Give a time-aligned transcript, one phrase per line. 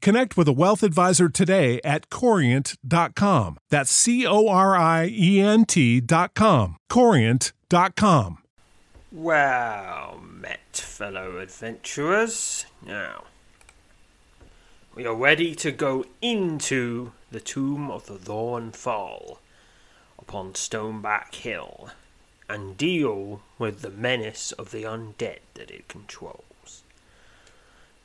[0.00, 3.58] connect with a wealth advisor today at corient.com.
[3.70, 6.76] That's C O R I E N T.com.
[6.88, 8.38] Corient.com.
[9.12, 12.66] Well met, fellow adventurers.
[12.84, 13.24] Now,
[14.94, 19.40] we are ready to go into the tomb of the Thorn Fall
[20.18, 21.90] upon Stoneback Hill
[22.48, 26.44] and deal with the menace of the undead that it controls.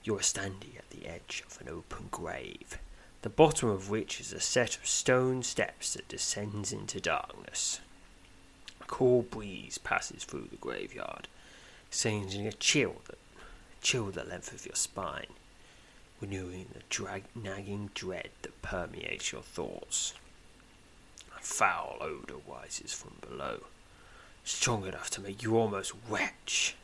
[0.04, 2.80] You are standing at the edge of an open grave,
[3.22, 7.80] the bottom of which is a set of stone steps that descends into darkness.
[8.82, 11.28] A cool breeze passes through the graveyard,
[11.92, 13.20] sending a chill that
[13.82, 15.34] chill the length of your spine,
[16.20, 20.16] renewing the drag- nagging dread that permeates your thoughts.
[21.38, 23.66] A foul odour rises from below,
[24.44, 26.76] strong enough to make you almost retch.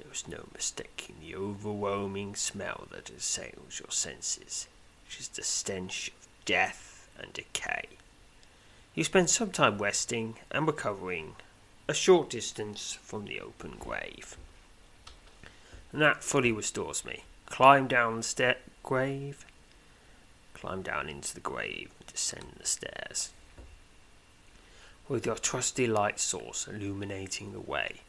[0.00, 4.66] There is no mistaking the overwhelming smell that assails your senses,
[5.04, 7.84] which is the stench of death and decay.
[8.94, 11.36] You spend some time resting and recovering
[11.86, 14.36] a short distance from the open grave.
[15.92, 17.24] And that fully restores me.
[17.46, 19.44] Climb down the stair grave,
[20.54, 23.30] climb down into the grave, and descend the stairs.
[25.08, 28.00] With your trusty light source illuminating the way,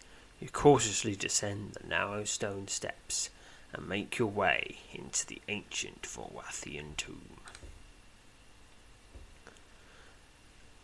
[0.41, 3.29] you cautiously descend the narrow stone steps
[3.74, 7.38] and make your way into the ancient Vorathian tomb.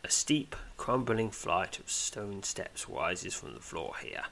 [0.04, 4.26] A steep, crumbling flight of stone steps rises from the floor here,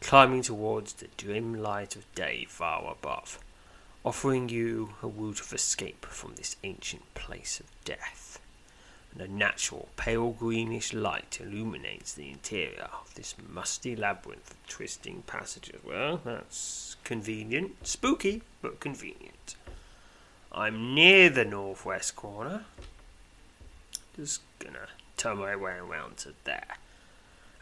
[0.00, 3.38] climbing towards the dim light of day far above,
[4.04, 8.31] offering you a route of escape from this ancient place of death.
[9.12, 15.22] And a natural, pale greenish light illuminates the interior of this musty labyrinth of twisting
[15.26, 15.80] passages.
[15.84, 17.86] Well, that's convenient.
[17.86, 19.56] Spooky, but convenient.
[20.50, 22.64] I'm near the northwest corner.
[24.16, 26.76] Just gonna turn my way around to there.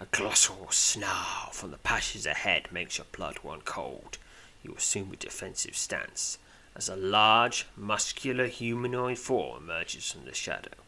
[0.00, 4.18] A colossal snarl from the passage ahead makes your blood run cold.
[4.62, 6.38] You assume a defensive stance
[6.74, 10.79] as a large, muscular humanoid form emerges from the shadow.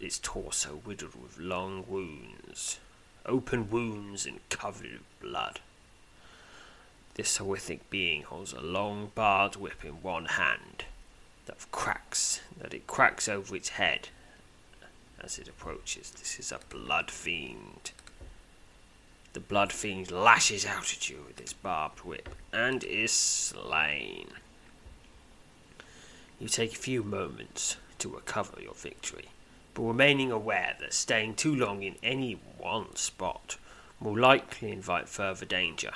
[0.00, 2.78] Its, torso riddled with long wounds,
[3.26, 5.60] open wounds and covered with blood.
[7.14, 10.84] This horrific being holds a long barbed whip in one hand
[11.46, 14.08] that cracks that it cracks over its head
[15.20, 16.12] as it approaches.
[16.12, 17.90] This is a blood fiend.
[19.34, 24.28] The blood fiend lashes out at you with its barbed whip and is slain.
[26.40, 29.26] You take a few moments to recover your victory,
[29.78, 33.56] but remaining aware that staying too long in any one spot
[34.00, 35.92] will likely invite further danger.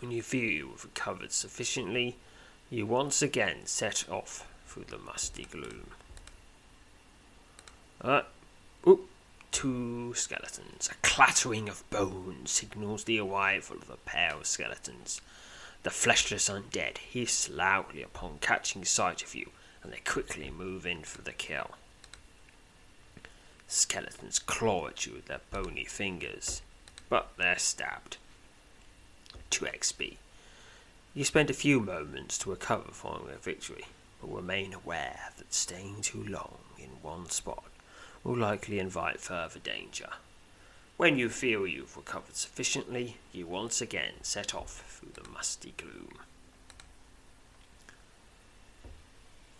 [0.00, 2.16] When you feel you have recovered sufficiently,
[2.68, 5.92] you once again set off through the musty gloom.
[8.02, 8.22] Uh,
[8.86, 9.08] oop,
[9.50, 10.90] two skeletons.
[10.92, 15.22] A clattering of bones signals the arrival of a pair of skeletons.
[15.82, 19.48] The fleshless undead hiss loudly upon catching sight of you,
[19.82, 21.70] and they quickly move in for the kill.
[23.70, 26.60] Skeletons claw at you with their bony fingers,
[27.08, 28.16] but they're stabbed.
[29.50, 30.16] 2 XP.
[31.14, 33.84] You spend a few moments to recover following a victory,
[34.20, 37.62] but remain aware that staying too long in one spot
[38.24, 40.10] will likely invite further danger.
[40.96, 46.18] When you feel you've recovered sufficiently, you once again set off through the musty gloom.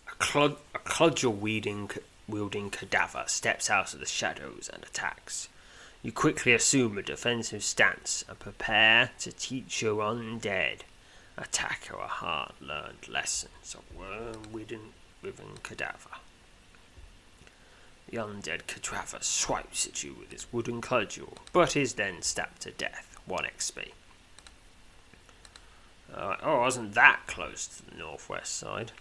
[0.07, 1.89] A, clud- a cudgel wielding,
[2.31, 5.49] wielding cadaver steps out of the shadows and attacks.
[6.01, 10.79] You quickly assume a defensive stance and prepare to teach your undead
[11.37, 14.93] attacker a hard learned lessons of worm within
[15.61, 16.17] cadaver.
[18.09, 22.71] The undead cadaver swipes at you with his wooden cudgel, but is then stabbed to
[22.71, 23.17] death.
[23.25, 23.91] 1 XP.
[26.13, 28.91] Uh, oh, I wasn't that close to the northwest side.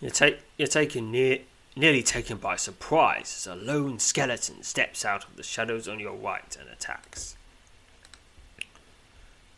[0.00, 1.40] You're, ta- you're taken near,
[1.76, 6.14] nearly taken by surprise as a lone skeleton steps out of the shadows on your
[6.14, 7.36] right and attacks.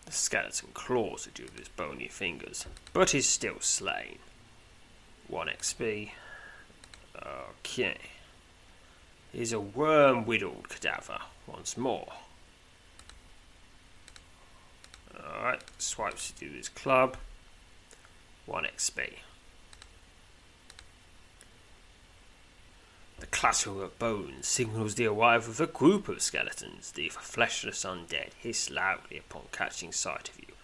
[0.06, 4.18] The skeleton claws at you with his bony fingers, but is still slain.
[5.28, 6.10] 1 XP.
[7.60, 7.98] Okay.
[9.32, 12.12] Here's a worm whittled cadaver once more.
[15.18, 17.16] Alright, swipes to do his club.
[18.46, 19.12] 1 XP.
[23.22, 26.90] The clattering of bones signals the arrival of a group of skeletons.
[26.90, 30.54] The fleshless undead hiss loudly upon catching sight of you.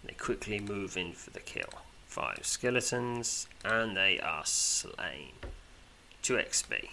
[0.00, 1.80] And they quickly move in for the kill.
[2.06, 5.32] Five skeletons, and they are slain.
[6.22, 6.90] 2 XP.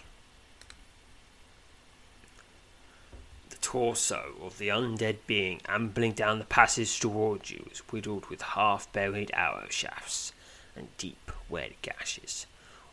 [3.50, 8.42] The torso of the undead being ambling down the passage towards you is riddled with
[8.42, 10.32] half buried arrow shafts
[10.74, 12.46] and deep red gashes.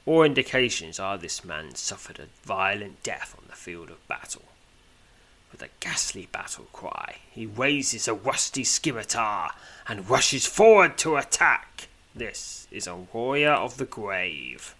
[0.10, 4.42] All indications are this man suffered a violent death on the field of battle.
[5.52, 9.52] With a ghastly battle cry, he raises a rusty scimitar
[9.88, 11.90] and rushes forward to attack.
[12.16, 14.74] This is a warrior of the grave.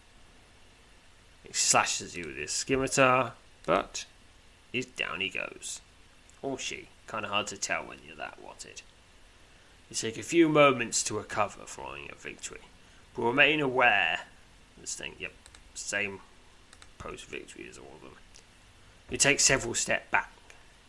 [1.44, 3.34] He slashes you with his scimitar,
[3.68, 4.06] but
[4.74, 5.80] is down he goes.
[6.42, 6.88] Or she.
[7.06, 8.82] Kind of hard to tell when you're that wanted.
[9.92, 12.62] You take a few moments to recover following your victory,
[13.16, 14.22] but remain aware
[14.90, 15.34] this thing, yep,
[15.76, 16.20] same
[16.98, 18.18] post victory as all of them.
[19.10, 20.32] You take several steps back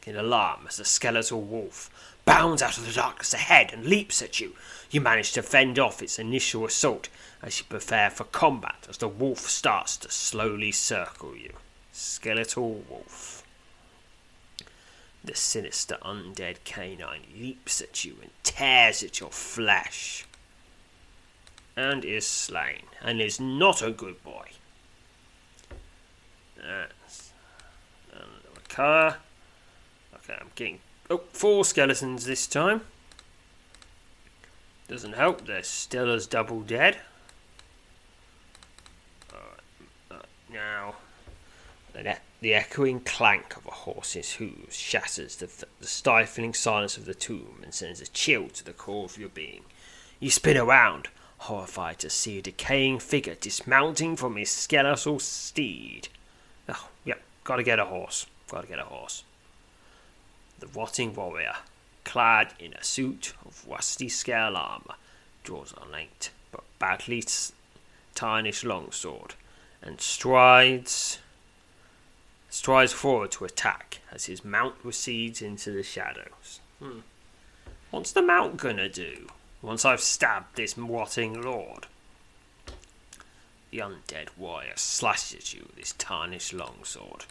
[0.07, 1.91] in alarm as the skeletal wolf
[2.25, 4.55] bounds out of the darkness ahead and leaps at you.
[4.91, 7.09] You manage to fend off its initial assault
[7.43, 11.53] as you prepare for combat as the wolf starts to slowly circle you.
[11.93, 13.45] Skeletal wolf.
[15.23, 20.25] The sinister undead canine leaps at you and tears at your flesh
[21.77, 24.49] and is slain, and is not a good boy.
[26.57, 27.33] That's
[28.13, 29.17] another car.
[30.17, 32.83] Okay, I'm getting oh four skeletons this time.
[34.89, 35.47] Doesn't help.
[35.47, 36.99] They're still as double dead.
[40.53, 40.97] Now,
[41.93, 45.49] the, the echoing clank of a horse's hooves shatters the,
[45.81, 49.29] the stifling silence of the tomb and sends a chill to the core of your
[49.29, 49.63] being.
[50.19, 51.09] You spin around,
[51.45, 56.09] horrified to see a decaying figure dismounting from his skeletal steed.
[56.69, 58.27] Oh, yep, gotta get a horse.
[58.49, 59.25] Gotta get a horse.
[60.59, 61.57] The rotting warrior,
[62.05, 64.97] clad in a suit of rusty scale armor,
[65.43, 67.25] draws a linked but badly
[68.15, 69.35] tarnished longsword
[69.81, 71.19] and strides
[72.51, 76.61] strides forward to attack as his mount recedes into the shadows.
[76.81, 76.99] Hmm.
[77.91, 79.29] What's the mount gonna do?
[79.63, 81.87] Once I've stabbed this rotting lord.
[83.71, 87.25] The undead warrior slashes you with his tarnished longsword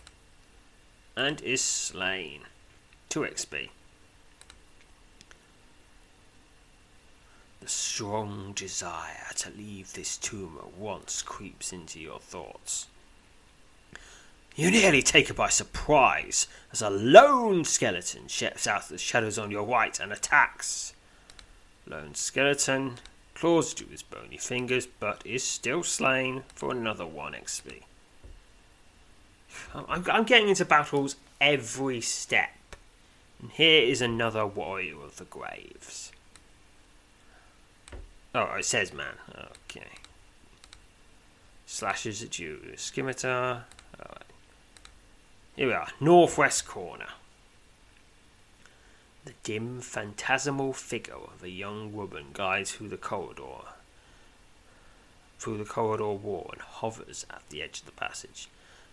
[1.15, 2.41] and is slain.
[3.09, 3.69] 2 XP.
[7.59, 12.88] The strong desire to leave this tomb at once creeps into your thoughts.
[14.55, 19.38] You nearly take it by surprise as a lone skeleton steps out of the shadows
[19.38, 20.93] on your right and attacks.
[21.89, 23.00] Lone skeleton
[23.34, 27.81] claws to his bony fingers, but is still slain for another 1 XP.
[29.74, 32.51] I'm, I'm getting into battles every step.
[33.41, 36.12] And here is another warrior of the graves.
[38.36, 39.15] Oh, it says man.
[39.69, 39.88] Okay.
[41.65, 42.74] Slashes at you.
[42.75, 43.65] Scimitar.
[44.00, 44.24] Alright.
[45.55, 45.88] Here we are.
[46.00, 47.08] Northwest corner.
[49.29, 53.62] The dim, phantasmal figure of a young woman glides through the corridor,
[55.38, 58.48] through the corridor wall, and hovers at the edge of the passage.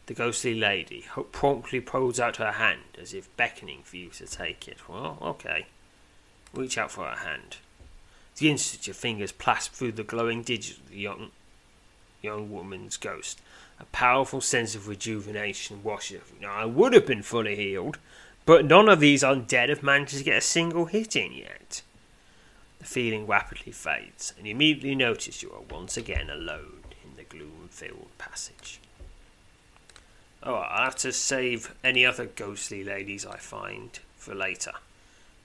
[0.04, 4.68] The ghostly lady promptly pulls out her hand as if beckoning for you to take
[4.68, 4.86] it.
[4.86, 5.68] Well, okay.
[6.52, 7.56] Reach out for her hand.
[8.36, 11.30] The instant your fingers clasp through the glowing digits of the young,
[12.20, 13.40] young woman's ghost.
[13.80, 16.46] A powerful sense of rejuvenation washes over you.
[16.46, 17.96] Now, I would have been fully healed,
[18.46, 21.82] but none of these undead have managed to get a single hit in yet.
[22.78, 27.24] The feeling rapidly fades, and you immediately notice you are once again alone in the
[27.24, 28.80] gloom filled passage.
[30.42, 34.72] Oh, I'll have to save any other ghostly ladies I find for later.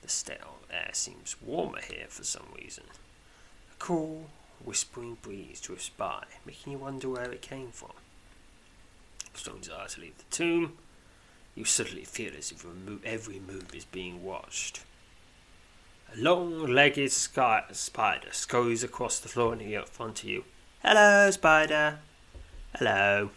[0.04, 2.84] The stale air seems warmer here for some reason.
[3.72, 4.30] A cool,
[4.64, 7.92] whispering breeze drifts by, making you wonder where it came from.
[9.34, 10.78] Strong desire to leave the tomb.
[11.56, 12.66] You suddenly feel as if
[13.06, 14.84] every move is being watched.
[16.14, 20.44] A long-legged sky- spider scurries across the floor and near front of you.
[20.84, 22.00] Hello, spider.
[22.76, 23.32] Hello.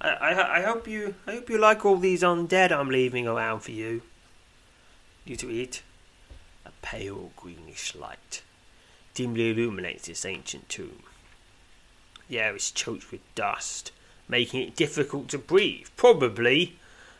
[0.00, 3.60] I, I, I hope you I hope you like all these undead I'm leaving around
[3.60, 4.02] for you.
[5.24, 5.82] You to eat.
[6.64, 8.42] A pale greenish light
[9.14, 11.02] dimly illuminates this ancient tomb.
[12.28, 13.92] The air is choked with dust,
[14.28, 15.86] making it difficult to breathe.
[15.96, 16.76] Probably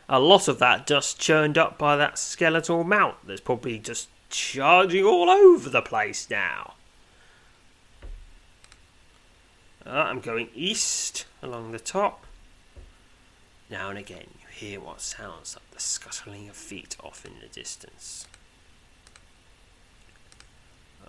[0.09, 5.03] a lot of that dust churned up by that skeletal mount that's probably just charging
[5.03, 6.75] all over the place now.
[9.85, 12.25] Uh, I'm going east along the top.
[13.69, 17.47] Now and again, you hear what sounds like the scuttling of feet off in the
[17.47, 18.25] distance.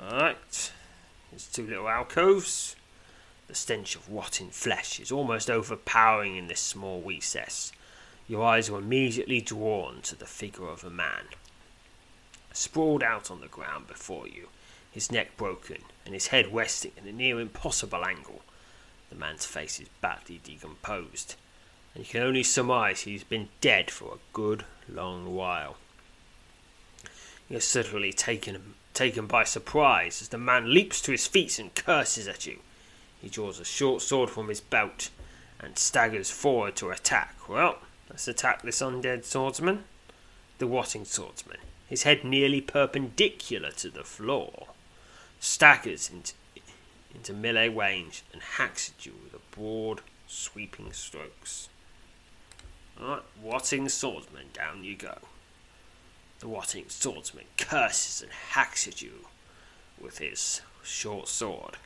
[0.00, 0.72] Alright,
[1.30, 2.76] there's two little alcoves.
[3.48, 7.72] The stench of rotting flesh is almost overpowering in this small recess.
[8.28, 11.24] Your eyes are immediately drawn to the figure of a man.
[12.52, 14.48] Sprawled out on the ground before you,
[14.90, 18.42] his neck broken and his head resting in a near impossible angle.
[19.08, 21.36] The man's face is badly decomposed
[21.94, 25.76] and you can only surmise he's been dead for a good long while.
[27.48, 32.28] You're suddenly taken, taken by surprise as the man leaps to his feet and curses
[32.28, 32.58] at you.
[33.20, 35.10] He draws a short sword from his belt
[35.58, 37.48] and staggers forward to attack.
[37.48, 37.78] Well,
[38.10, 39.84] let's attack this undead swordsman.
[40.58, 44.68] The Watting swordsman, his head nearly perpendicular to the floor,
[45.38, 46.34] staggers into,
[47.14, 51.68] into melee range and hacks at you with a broad, sweeping strokes.
[53.00, 55.18] Alright, Watting swordsman, down you go.
[56.40, 59.26] The Watting swordsman curses and hacks at you
[60.00, 61.76] with his short sword.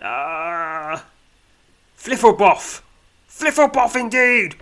[0.00, 1.04] Ah!
[1.96, 2.82] Fliffleboff!
[3.28, 4.56] Fliffleboff indeed!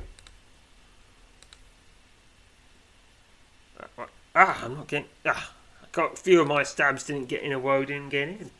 [3.78, 5.08] Uh, ah, I'm not getting.
[5.24, 5.52] Ah,
[5.82, 8.50] I got a few of my stabs didn't get in a row, didn't get in.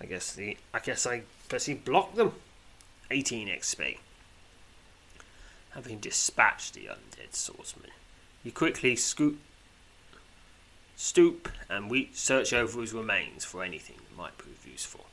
[0.00, 0.56] I guess the.
[0.74, 2.32] I guess I basically blocked them.
[3.10, 3.98] 18 XP.
[5.74, 7.90] Having dispatched the undead swordsman,
[8.42, 9.38] you quickly scoop,
[10.96, 15.06] stoop and we search over his remains for anything that might prove useful.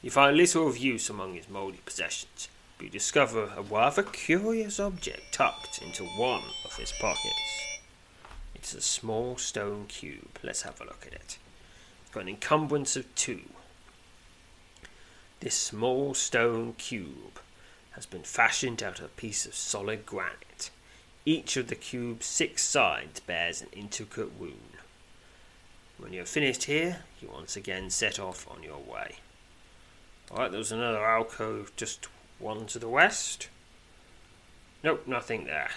[0.00, 4.78] You find little of use among his mouldy possessions, but you discover a rather curious
[4.78, 7.73] object tucked into one of his pockets.
[8.64, 10.38] It's a small stone cube.
[10.42, 11.36] Let's have a look at it.
[12.00, 13.42] It's got an encumbrance of two.
[15.40, 17.40] This small stone cube
[17.90, 20.70] has been fashioned out of a piece of solid granite.
[21.26, 24.78] Each of the cube's six sides bears an intricate rune.
[25.98, 29.16] When you have finished here, you once again set off on your way.
[30.30, 33.48] Alright, there's another alcove just one to the west.
[34.82, 35.68] Nope, nothing there.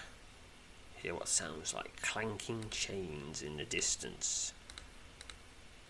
[1.08, 4.52] Hear what sounds like clanking chains in the distance.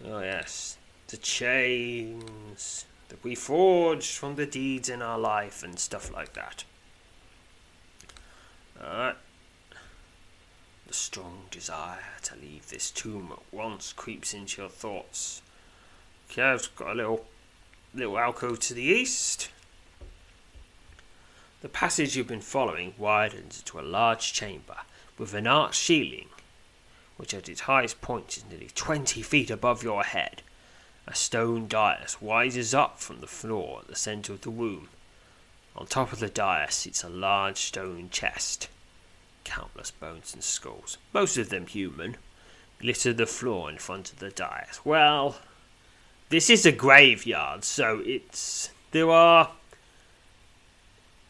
[0.05, 6.13] Oh, yes, the chains that we forged from the deeds in our life and stuff
[6.13, 6.65] like that.
[8.79, 9.15] Alright.
[10.86, 15.41] The strong desire to leave this tomb at once creeps into your thoughts.
[16.29, 17.25] Okay, I've got a little
[17.91, 19.50] little alcove to the east.
[21.62, 24.75] The passage you've been following widens into a large chamber
[25.17, 26.29] with an arched ceiling,
[27.17, 30.41] which at its highest point is nearly twenty feet above your head
[31.07, 34.89] a stone dais rises up from the floor at the centre of the room.
[35.75, 38.67] On top of the dais sits a large stone chest.
[39.45, 42.17] Countless bones and skulls, most of them human,
[42.81, 44.81] litter the floor in front of the dais.
[44.83, 45.38] Well,
[46.29, 48.71] this is a graveyard, so it's.
[48.91, 49.51] There are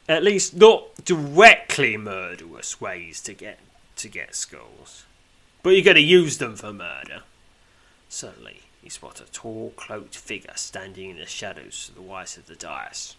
[0.09, 3.59] at least not directly murderous ways to get
[3.97, 5.05] to get skulls.
[5.63, 7.23] But you're going to use them for murder.
[8.09, 12.47] Suddenly, he spots a tall, cloaked figure standing in the shadows to the right of
[12.47, 13.15] the dais.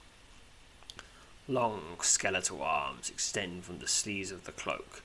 [1.47, 5.03] Long skeletal arms extend from the sleeves of the cloak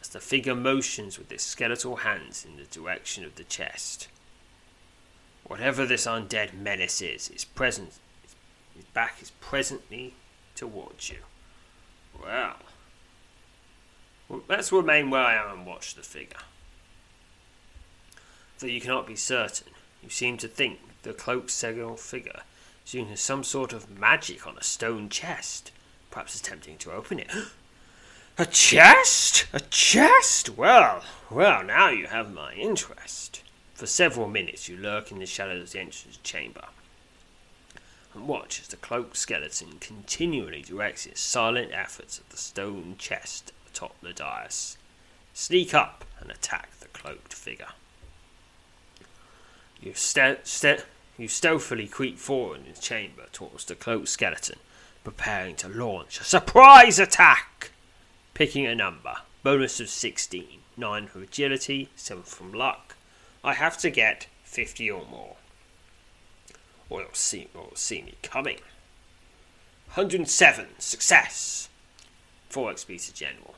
[0.00, 4.08] as the figure motions with its skeletal hands in the direction of the chest.
[5.44, 7.98] Whatever this undead menace is, its presence
[8.74, 10.14] His back is presently
[10.54, 11.18] towards you.
[12.20, 12.56] Well,
[14.48, 16.38] let's remain where I am and watch the figure.
[18.58, 19.68] Though you cannot be certain,
[20.02, 22.40] you seem to think the cloaked Segel figure
[22.86, 25.70] is using some sort of magic on a stone chest,
[26.10, 27.30] perhaps attempting to open it.
[28.38, 29.46] A chest?
[29.54, 30.58] A chest?
[30.58, 33.42] Well, well, now you have my interest.
[33.72, 36.66] For several minutes you lurk in the shadows of the entrance chamber
[38.16, 43.52] and watch as the cloaked skeleton continually directs its silent efforts at the stone chest
[43.76, 44.78] atop the dais.
[45.34, 47.72] Sneak up and attack the cloaked figure.
[49.80, 50.86] You, ste- ste-
[51.18, 54.58] you stealthily creep forward in the chamber towards the cloaked skeleton,
[55.04, 57.70] preparing to launch a surprise attack!
[58.32, 59.16] Picking a number.
[59.42, 60.60] Bonus of 16.
[60.78, 62.96] 9 from agility, 7 from luck.
[63.44, 65.36] I have to get 50 or more.
[66.88, 68.58] Or you'll see, or you'll see me coming.
[69.94, 70.66] 107.
[70.78, 71.68] Success.
[72.48, 73.55] 4 XP to general.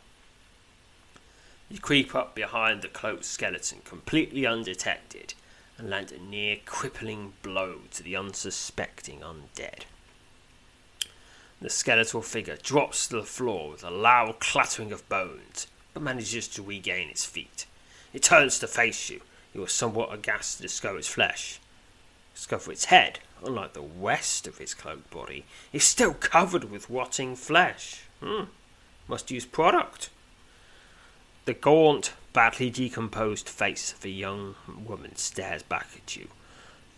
[1.71, 5.35] You creep up behind the cloaked skeleton completely undetected
[5.77, 9.85] and land a near crippling blow to the unsuspecting undead.
[11.61, 16.49] The skeletal figure drops to the floor with a loud clattering of bones, but manages
[16.49, 17.67] to regain its feet.
[18.13, 19.21] It turns to face you.
[19.53, 21.59] You are somewhat aghast to discover its flesh.
[22.35, 27.37] Discover its head, unlike the rest of its cloaked body, is still covered with rotting
[27.37, 28.05] flesh.
[28.23, 28.45] Hmm.
[29.07, 30.11] Must use product.
[31.49, 34.55] The gaunt, badly decomposed face of a young
[34.87, 36.29] woman stares back at you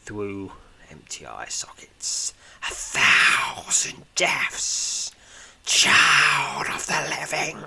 [0.05, 0.51] through
[0.91, 2.35] empty eye sockets.
[2.69, 5.13] A thousand deaths,
[5.65, 7.65] child of the living,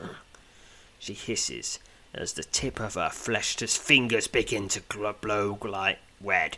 [1.00, 1.80] she hisses
[2.14, 6.58] as the tip of her fleshless fingers begin to glow like red.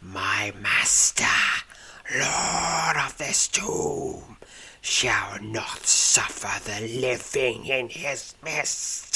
[0.00, 1.26] My master,
[2.10, 4.38] lord of this tomb,
[4.80, 9.07] shall not suffer the living in his midst.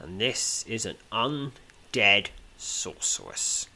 [0.00, 3.68] And this is an undead sorceress.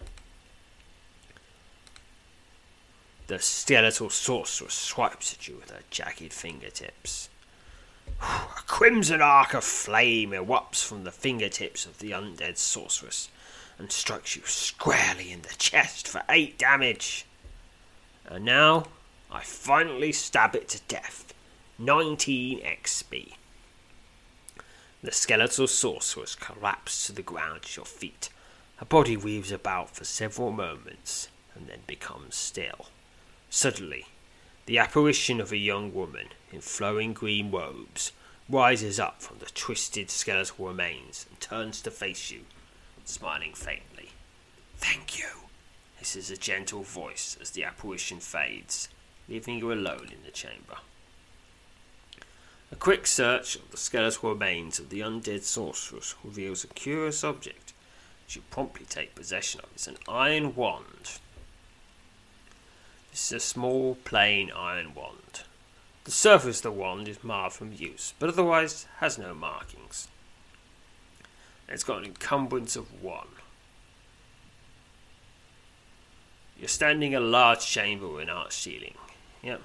[3.27, 7.29] The skeletal sorceress swipes at you with her jagged fingertips.
[8.21, 13.29] A crimson arc of flame erupts from the fingertips of the undead sorceress
[13.79, 17.25] and strikes you squarely in the chest for 8 damage.
[18.27, 18.87] And now
[19.31, 21.33] I finally stab it to death.
[21.79, 23.33] 19 XP.
[25.03, 28.29] The skeletal sorceress collapses to the ground at your feet.
[28.77, 32.87] Her body weaves about for several moments and then becomes still.
[33.51, 34.07] Suddenly,
[34.67, 38.13] the apparition of a young woman in flowing green robes
[38.49, 42.43] rises up from the twisted skeletal remains and turns to face you,
[43.05, 44.11] smiling faintly.
[44.77, 45.49] Thank you,
[45.97, 48.89] hisses a gentle voice as the apparition fades,
[49.29, 50.79] leaving you alone in the chamber.
[52.73, 57.73] A quick search of the skeletal remains of the undead sorceress reveals a curious object,
[58.29, 59.69] you promptly take possession of.
[59.75, 61.21] It's an iron wand
[63.13, 65.43] this is a small, plain iron wand.
[66.05, 70.09] The surface of the wand is marred from use, but otherwise has no markings.
[71.69, 73.29] It's got an encumbrance of one.
[76.59, 78.95] You're standing in a large chamber with an arched ceiling.
[79.43, 79.61] Yep.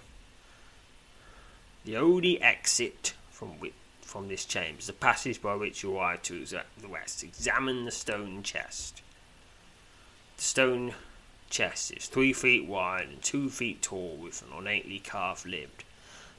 [1.88, 3.62] The only exit from
[4.02, 7.24] from this chamber is the passage by which you arrive to the west.
[7.24, 9.02] Examine the stone chest.
[10.36, 10.96] The stone
[11.50, 15.70] chest is three feet wide and two feet tall with an ornately carved lid.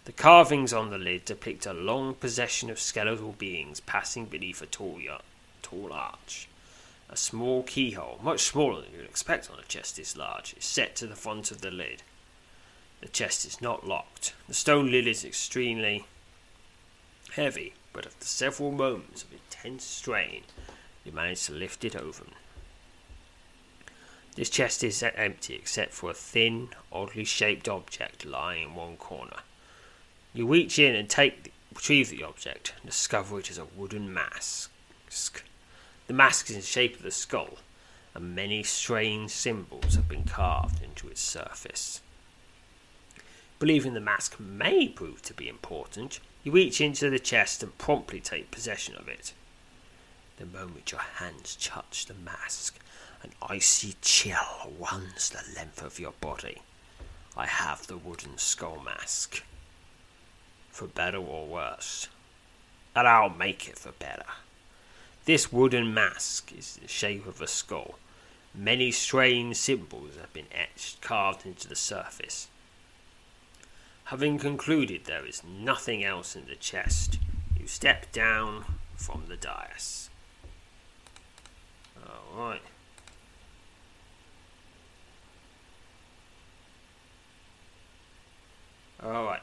[0.04, 4.66] The carvings on the lid depict a long procession of skeletal beings passing beneath a
[4.66, 5.00] tall,
[5.62, 6.46] tall arch.
[7.08, 10.66] A small keyhole, much smaller than you would expect on a chest this large, is
[10.66, 12.02] set to the front of the lid.
[13.00, 14.34] The chest is not locked.
[14.48, 16.06] The stone lid is extremely
[17.32, 20.42] heavy, but after several moments of intense strain,
[21.04, 22.32] you manage to lift it open.
[24.34, 29.38] This chest is empty except for a thin, oddly shaped object lying in one corner.
[30.32, 34.70] You reach in and take, retrieve the object and discover it is a wooden mask.
[36.06, 37.58] The mask is in the shape of the skull,
[38.14, 42.00] and many strange symbols have been carved into its surface.
[43.58, 48.20] Believing the mask may prove to be important, you reach into the chest and promptly
[48.20, 49.32] take possession of it.
[50.36, 52.78] The moment your hands touch the mask,
[53.22, 56.58] an icy chill runs the length of your body.
[57.36, 59.42] I have the wooden skull mask.
[60.70, 62.08] For better or worse.
[62.94, 64.24] And I'll make it for better.
[65.24, 67.96] This wooden mask is the shape of a skull,
[68.54, 72.48] Many strange symbols have been etched, carved into the surface.
[74.08, 77.18] Having concluded there is nothing else in the chest,
[77.60, 78.64] you step down
[78.96, 80.08] from the dais.
[82.34, 82.62] Alright.
[89.04, 89.42] Alright.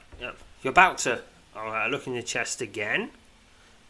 [0.63, 1.21] You're about to
[1.91, 3.11] look in the chest again.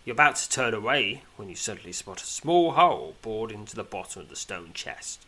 [0.04, 3.86] You're about to turn away when you suddenly spot a small hole bored into the
[3.86, 5.26] bottom of the stone chest.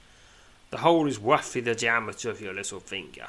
[0.71, 3.27] The hole is roughly the diameter of your little finger.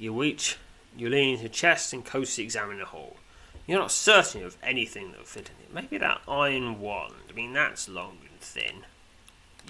[0.00, 0.56] You reach,
[0.96, 3.18] you lean into the chest and closely examine the hole.
[3.66, 5.74] You're not certain of anything that will fit in it.
[5.74, 7.16] Maybe that iron wand.
[7.28, 8.86] I mean, that's long and thin.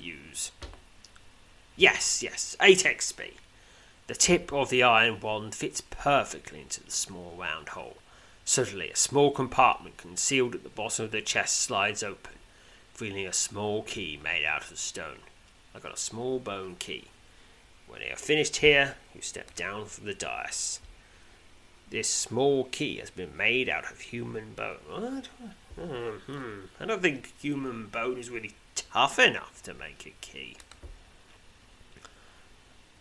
[0.00, 0.52] Use.
[1.74, 3.32] Yes, yes, 8 XP.
[4.06, 7.96] The tip of the iron wand fits perfectly into the small round hole.
[8.44, 12.34] Suddenly, a small compartment concealed at the bottom of the chest slides open,
[12.96, 15.24] revealing a small key made out of stone.
[15.74, 17.06] I got a small bone key.
[17.90, 20.78] When you are finished here, you step down from the dais.
[21.90, 24.78] This small key has been made out of human bone.
[24.88, 25.26] What?
[26.26, 26.66] Hmm.
[26.78, 30.56] I don't think human bone is really tough enough to make a key.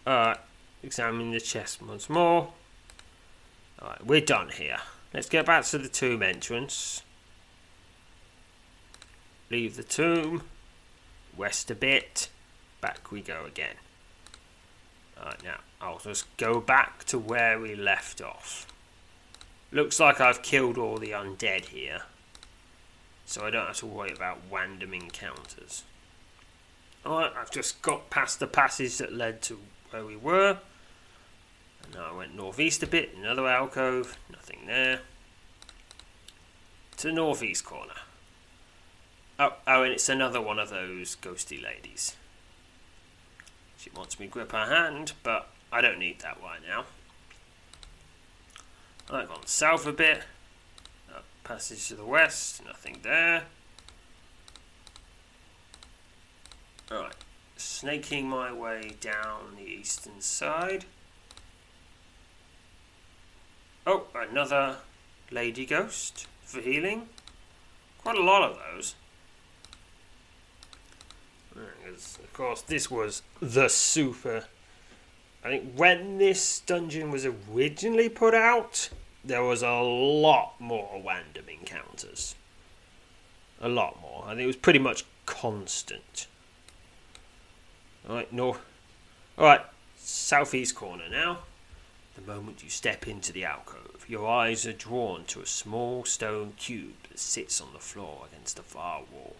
[0.07, 0.39] Alright,
[0.81, 2.53] examine the chest once more.
[3.79, 4.79] Alright, we're done here.
[5.13, 7.03] Let's get back to the tomb entrance.
[9.51, 10.43] Leave the tomb.
[11.37, 12.29] Rest a bit.
[12.81, 13.75] Back we go again.
[15.19, 18.67] Alright, now I'll just go back to where we left off.
[19.71, 22.03] Looks like I've killed all the undead here.
[23.25, 25.83] So I don't have to worry about random encounters.
[27.05, 29.59] Alright, I've just got past the passage that led to
[29.91, 30.57] where we were.
[31.83, 35.01] And now I went northeast a bit, another alcove, nothing there.
[36.97, 37.93] To the northeast corner.
[39.37, 42.17] Oh, oh, and it's another one of those ghosty ladies.
[43.79, 46.83] She wants me to grip her hand, but I don't need that right now.
[49.09, 50.23] I've gone south a bit.
[51.15, 53.43] Up passage to the west, nothing there.
[56.91, 57.15] Alright,
[57.55, 60.83] snaking my way down the eastern side.
[63.87, 64.77] Oh, another
[65.31, 67.07] lady ghost for healing.
[67.99, 68.95] Quite a lot of those.
[71.89, 74.45] Of course, this was the super.
[75.43, 78.89] I think when this dungeon was originally put out,
[79.23, 82.35] there was a lot more random encounters.
[83.61, 84.25] A lot more.
[84.27, 86.27] Think it was pretty much constant.
[88.07, 88.59] Alright, north.
[89.37, 89.61] Alright,
[89.97, 91.39] southeast corner now.
[92.15, 96.53] The moment you step into the alcove, your eyes are drawn to a small stone
[96.57, 99.35] cube that sits on the floor against the far wall.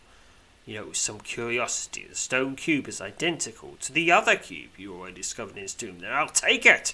[0.70, 5.16] You know, some curiosity, the stone cube is identical to the other cube you already
[5.16, 5.98] discovered in his tomb.
[5.98, 6.94] Then I'll take it!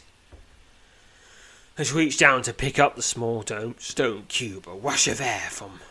[1.78, 5.20] As you reach down to pick up the small dome, stone cube, a rush of
[5.20, 5.82] air from,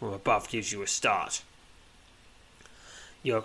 [0.00, 1.42] from above gives you a start.
[3.22, 3.44] You,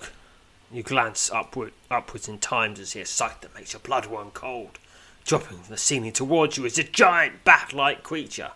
[0.71, 4.31] you glance upward, upwards in time to see a sight that makes your blood run
[4.31, 4.79] cold.
[5.25, 8.53] Dropping from the ceiling towards you is a giant bat-like creature.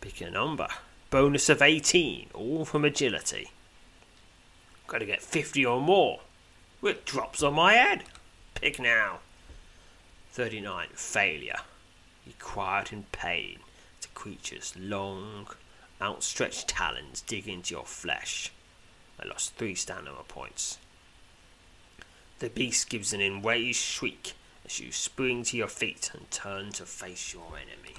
[0.00, 0.68] Pick a number.
[1.10, 3.50] Bonus of 18, all from agility.
[4.86, 6.20] Got to get 50 or more.
[6.82, 8.04] It drops on my head.
[8.54, 9.20] Pick now.
[10.32, 11.58] 39, failure.
[12.38, 13.58] Cry out in pain
[14.06, 15.48] the creature's long,
[16.00, 18.52] outstretched talons dig into your flesh.
[19.20, 20.78] I lost three stamina points.
[22.38, 26.84] The beast gives an enraged shriek as you spring to your feet and turn to
[26.84, 27.96] face your enemy.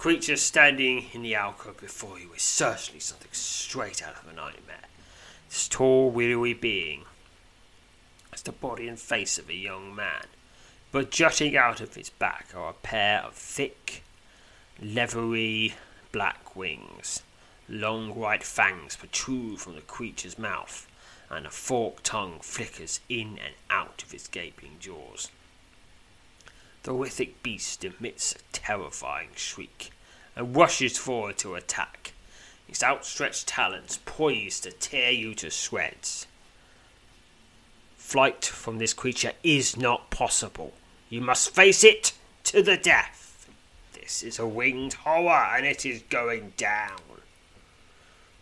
[0.00, 4.88] Creature standing in the alcove before you is certainly something straight out of a nightmare.
[5.50, 7.04] This tall, weary being
[8.30, 10.24] has the body and face of a young man,
[10.90, 14.02] but jutting out of its back are a pair of thick,
[14.80, 15.74] leathery
[16.12, 17.22] black wings.
[17.68, 20.88] Long white fangs protrude from the creature's mouth,
[21.28, 25.28] and a forked tongue flickers in and out of its gaping jaws.
[26.82, 29.90] The horrific beast emits a terrifying shriek
[30.34, 32.12] and rushes forward to attack,
[32.68, 36.26] its outstretched talons poised to tear you to shreds.
[37.96, 40.72] Flight from this creature is not possible.
[41.10, 42.12] You must face it
[42.44, 43.48] to the death.
[43.92, 46.98] This is a winged horror, and it is going down.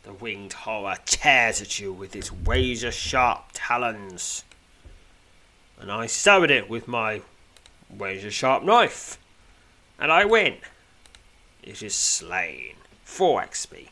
[0.04, 4.44] The winged horror tears at you with its razor sharp talons,
[5.78, 7.22] and I severed it with my
[7.96, 9.18] razor sharp knife,
[9.98, 10.58] and I win.
[11.62, 12.74] It is slain.
[13.04, 13.88] 4 XP.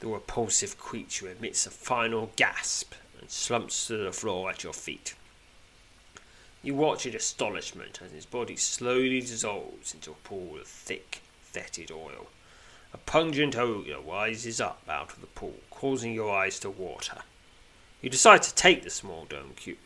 [0.00, 5.14] The repulsive creature emits a final gasp and slumps to the floor at your feet.
[6.62, 11.90] You watch in astonishment as his body slowly dissolves into a pool of thick, fetid
[11.90, 12.26] oil.
[12.92, 17.22] A pungent odour rises up out of the pool, causing your eyes to water.
[18.02, 19.26] You decide to take the small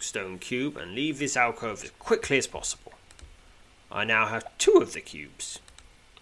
[0.00, 2.92] stone cube and leave this alcove as quickly as possible.
[3.92, 5.58] I now have two of the cubes.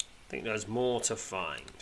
[0.00, 1.72] I think there's more to find.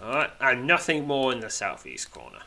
[0.00, 2.42] Alright, and nothing more in the southeast corner.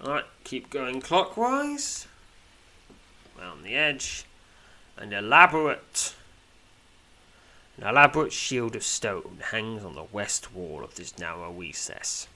[0.00, 2.06] Alright, keep going clockwise.
[3.38, 4.24] Around the edge.
[4.96, 6.14] An elaborate
[7.76, 12.28] an elaborate shield of stone hangs on the west wall of this narrow recess.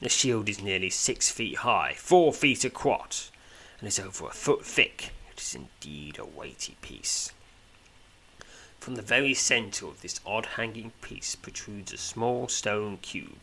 [0.00, 3.32] The shield is nearly six feet high, four feet across,
[3.80, 5.10] and is over a foot thick.
[5.40, 7.32] Is indeed a weighty piece.
[8.78, 13.38] From the very centre of this odd hanging piece protrudes a small stone cube.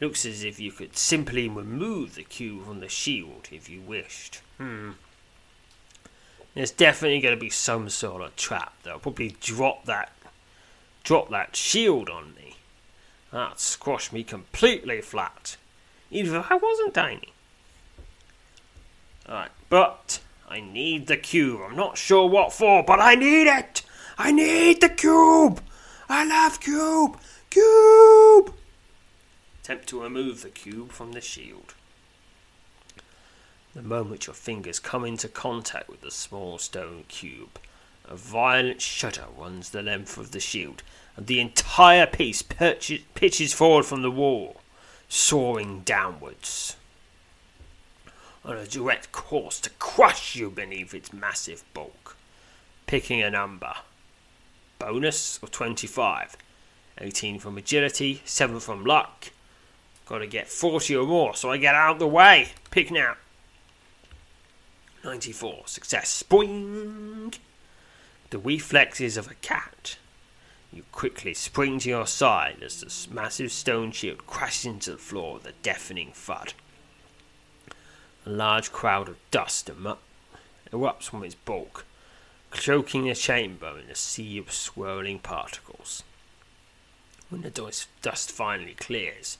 [0.00, 4.42] Looks as if you could simply remove the cube from the shield if you wished.
[4.58, 4.92] Hmm.
[6.54, 8.74] There's definitely going to be some sort of trap.
[8.82, 10.12] They'll probably drop that,
[11.04, 12.56] drop that shield on me.
[13.30, 15.56] That'd squash me completely flat,
[16.10, 17.32] even if I wasn't tiny.
[19.28, 21.60] Alright, but I need the cube.
[21.60, 23.82] I'm not sure what for, but I need it.
[24.16, 25.60] I need the cube!
[26.08, 27.18] I love cube!
[27.50, 28.54] Cube!
[29.62, 31.74] Attempt to remove the cube from the shield.
[33.74, 37.58] The moment your fingers come into contact with the small stone cube,
[38.06, 40.82] a violent shudder runs the length of the shield,
[41.16, 44.60] and the entire piece pitches forward from the wall,
[45.08, 46.76] soaring downwards
[48.46, 52.16] on a direct course to crush you beneath its massive bulk.
[52.86, 53.74] Picking a number
[54.78, 56.36] bonus of 25.
[56.98, 59.26] 18 from agility, 7 from luck.
[60.06, 62.50] Gotta get 40 or more so I get out of the way.
[62.70, 63.16] Pick now.
[65.04, 65.64] 94.
[65.66, 66.08] Success.
[66.08, 67.34] Spring!
[68.30, 69.98] The reflexes of a cat.
[70.72, 75.34] You quickly spring to your side as the massive stone shield crashes into the floor
[75.34, 76.54] with a deafening thud.
[78.26, 79.70] A large crowd of dust
[80.72, 81.84] erupts from its bulk,
[82.50, 86.02] cloaking the chamber in a sea of swirling particles.
[87.30, 89.38] When the dust finally clears,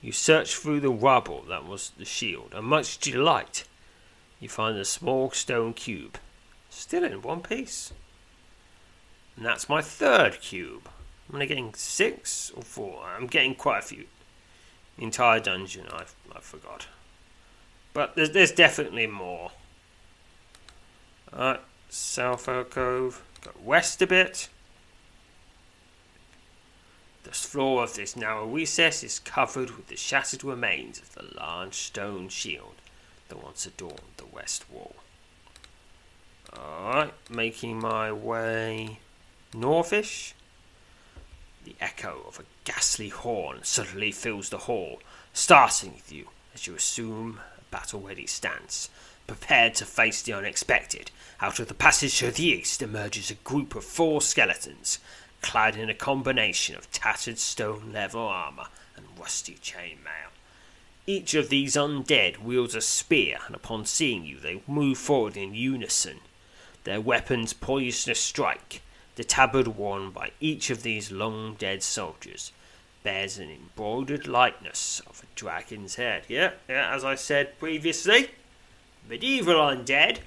[0.00, 3.64] you search through the rubble that was the shield, and much to your delight,
[4.40, 6.16] you find a small stone cube,
[6.70, 7.92] still in one piece.
[9.36, 10.88] And that's my third cube.
[11.28, 13.04] I'm only getting six or four.
[13.04, 14.06] I'm getting quite a few.
[14.96, 16.86] The entire dungeon, I I forgot.
[17.92, 19.52] But there's, there's definitely more.
[21.32, 24.48] Alright, South Alcove, go west a bit.
[27.24, 31.74] The floor of this narrow recess is covered with the shattered remains of the large
[31.74, 32.74] stone shield
[33.28, 34.96] that once adorned the west wall.
[36.56, 38.98] Alright, making my way
[39.54, 40.34] northish.
[41.64, 45.00] The echo of a ghastly horn suddenly fills the hall,
[45.32, 47.40] starting with you as you assume
[47.72, 48.88] battle ready stance
[49.26, 51.10] prepared to face the unexpected.
[51.40, 54.98] Out of the passage to the east emerges a group of four skeletons,
[55.40, 60.30] clad in a combination of tattered stone leather armour and rusty chainmail.
[61.06, 65.54] Each of these undead wields a spear, and upon seeing you, they move forward in
[65.54, 66.20] unison,
[66.84, 68.82] their weapons poised to strike.
[69.16, 72.52] The tabard worn by each of these long dead soldiers
[73.02, 76.24] bears an embroidered likeness of a dragon's head.
[76.28, 78.30] Yeah, yeah, as I said previously
[79.08, 80.18] medieval undead,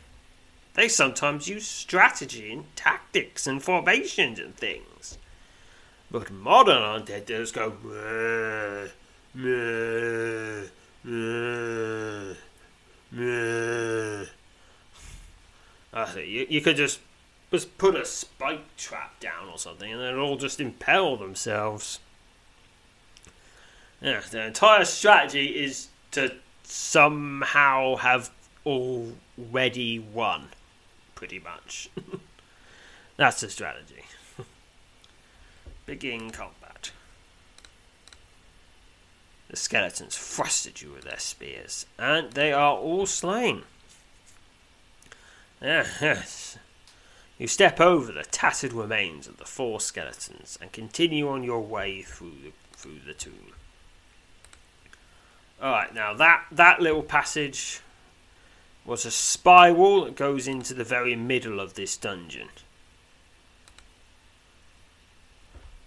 [0.73, 5.17] they sometimes use strategy and tactics and formations and things.
[6.11, 8.87] But modern undead just go meh,
[9.33, 10.67] meh,
[16.17, 16.99] you, you could just
[17.51, 21.99] just put a spike trap down or something and they'd all just impale themselves.
[24.05, 28.29] Yeah, the entire strategy is to somehow have
[28.63, 30.49] already won,
[31.15, 31.89] pretty much.
[33.17, 34.03] That's the strategy.
[35.87, 36.91] Begin combat.
[39.49, 43.63] The skeletons thrust at you with their spears, and they are all slain.
[45.61, 46.59] Yes.
[47.39, 52.03] You step over the tattered remains of the four skeletons and continue on your way
[52.03, 53.55] through the, through the tomb.
[55.61, 57.79] Alright, now that, that little passage
[58.85, 62.49] was a spiral that goes into the very middle of this dungeon.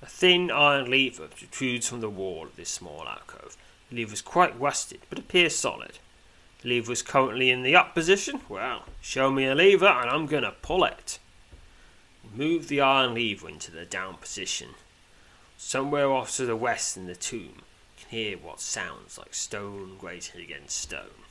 [0.02, 3.56] A thin iron lever protrudes from the wall of this small alcove.
[3.90, 5.98] The lever is quite rusted, but appears solid.
[6.62, 8.40] The lever is currently in the up position.
[8.48, 11.18] Well, show me a lever and I'm going to pull it.
[12.34, 14.70] Move the iron lever into the down position.
[15.56, 17.62] Somewhere off to the west in the tomb,
[18.08, 21.24] hear what sounds like stone grating against stone.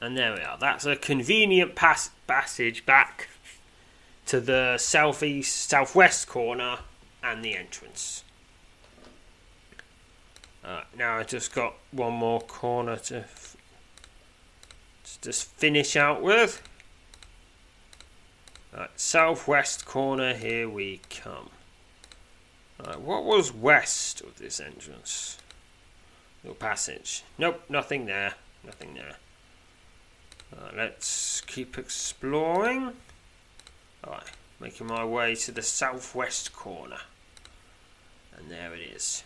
[0.00, 0.56] And there we are.
[0.58, 3.28] That's a convenient pass- passage back
[4.26, 6.78] to the southeast, southwest corner
[7.22, 8.24] and the entrance.
[10.64, 13.56] Uh, now I just got one more corner to, f-
[15.04, 16.62] to just finish out with.
[18.72, 21.50] Right, southwest corner, here we come.
[22.86, 25.38] Right, what was west of this entrance?
[26.42, 27.24] Little passage.
[27.36, 28.34] Nope, nothing there.
[28.64, 29.16] Nothing there.
[30.52, 32.92] Uh, let's keep exploring.
[34.04, 37.00] Alright, making my way to the southwest corner.
[38.36, 39.22] And there it is.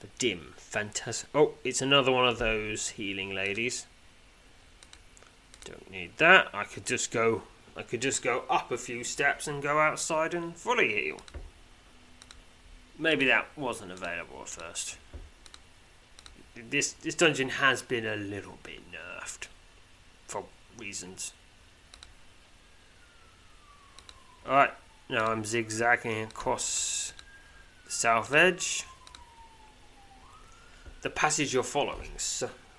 [0.00, 1.28] The dim, fantastic.
[1.34, 3.86] Oh, it's another one of those healing ladies.
[5.64, 6.48] Don't need that.
[6.52, 7.42] I could just go.
[7.76, 11.20] I could just go up a few steps and go outside and fully heal.
[13.02, 14.96] Maybe that wasn't available at first.
[16.54, 19.48] This this dungeon has been a little bit nerfed
[20.28, 20.44] for
[20.78, 21.32] reasons.
[24.46, 24.70] Alright,
[25.10, 27.12] now I'm zigzagging across
[27.84, 28.84] the south edge.
[31.00, 32.10] The passage you're following,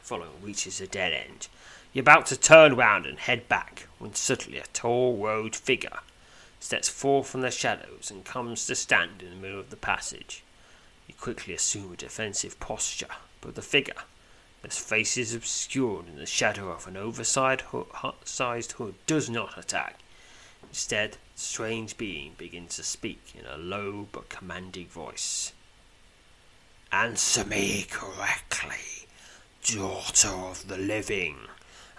[0.02, 1.50] following reaches a dead end.
[1.92, 6.00] You're about to turn round and head back when suddenly a tall robed figure
[6.64, 10.44] steps forth from the shadows and comes to stand in the middle of the passage.
[11.10, 14.04] You quickly assume a defensive posture, but the figure,
[14.62, 17.64] whose face is obscured in the shadow of an oversized
[18.72, 20.00] hood, does not attack.
[20.70, 25.52] Instead, the strange being begins to speak in a low but commanding voice.
[26.94, 29.08] Answer me correctly,
[29.66, 31.40] daughter of the living,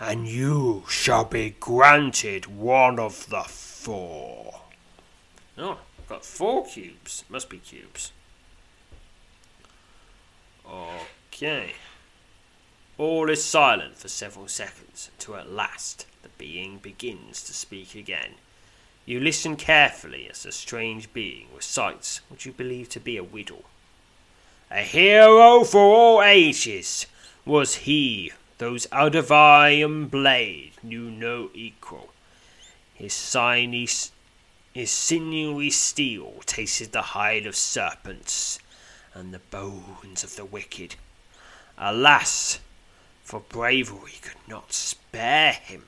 [0.01, 3.45] and you shall be granted one of the
[3.85, 4.63] four.
[5.59, 7.23] Oh, I've got four cubes.
[7.29, 8.13] Must be cubes.
[10.67, 11.75] Okay.
[12.97, 18.37] All is silent for several seconds until at last the being begins to speak again.
[19.05, 23.65] You listen carefully as the strange being recites what you believe to be a riddle.
[24.71, 27.05] A hero for all ages
[27.45, 32.14] was he, those Aldebaran blade knew no equal.
[33.05, 33.87] His sinewy,
[34.73, 38.59] his sinewy steel tasted the hide of serpents
[39.13, 40.97] and the bones of the wicked.
[41.77, 42.61] Alas,
[43.23, 45.85] for bravery could not spare him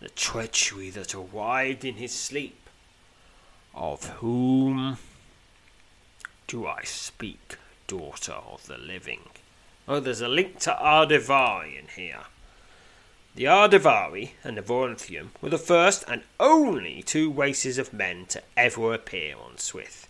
[0.00, 2.68] the treachery that arrived in his sleep.
[3.74, 4.98] Of whom
[6.46, 9.30] do I speak, daughter of the living?
[9.88, 12.26] Oh, there's a link to Ardevari in here.
[13.36, 18.42] The Ardevari and the Voranthium were the first and only two races of men to
[18.56, 20.08] ever appear on Swith.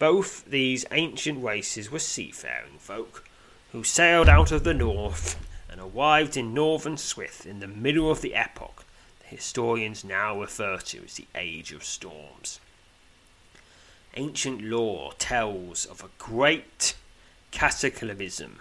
[0.00, 3.24] Both these ancient races were seafaring folk
[3.70, 5.38] who sailed out of the north
[5.70, 8.84] and arrived in northern Swith in the middle of the epoch
[9.20, 12.58] the historians now refer to as the Age of Storms.
[14.16, 16.96] Ancient lore tells of a great
[17.52, 18.60] cataclysm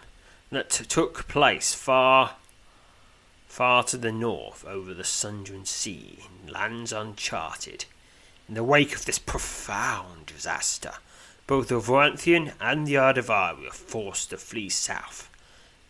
[0.52, 2.36] that took place far,
[3.48, 7.86] far to the north over the Sundran Sea in lands uncharted.
[8.48, 10.94] In the wake of this profound disaster,
[11.48, 15.30] both the Voranthian and the Ardevari were forced to flee south,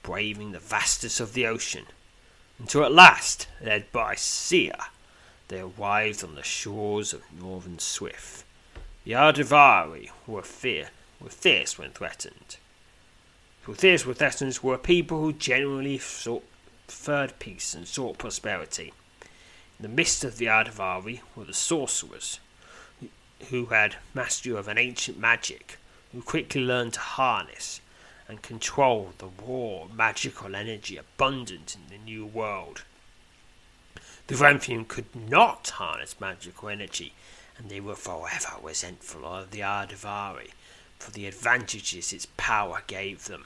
[0.04, 1.86] braving the vastness of the ocean
[2.60, 4.88] until at last, led by Sia,
[5.48, 8.44] they arrived on the shores of northern Swith.
[9.04, 10.90] The Ardevari were, fear,
[11.20, 12.58] were fierce when threatened.
[13.62, 16.44] For fierce when threatened were people who generally sought,
[16.88, 18.94] preferred peace and sought prosperity.
[19.80, 22.40] In the midst of the Ardevari were the sorcerers,
[23.50, 25.78] who had mastery of an ancient magic,
[26.12, 27.82] who quickly learned to harness
[28.28, 32.84] and control the raw magical energy abundant in the New World.
[34.28, 37.14] The Voranthian could not harness magical energy,
[37.58, 40.52] and they were forever resentful of the Ardevari
[41.00, 43.46] for the advantages its power gave them.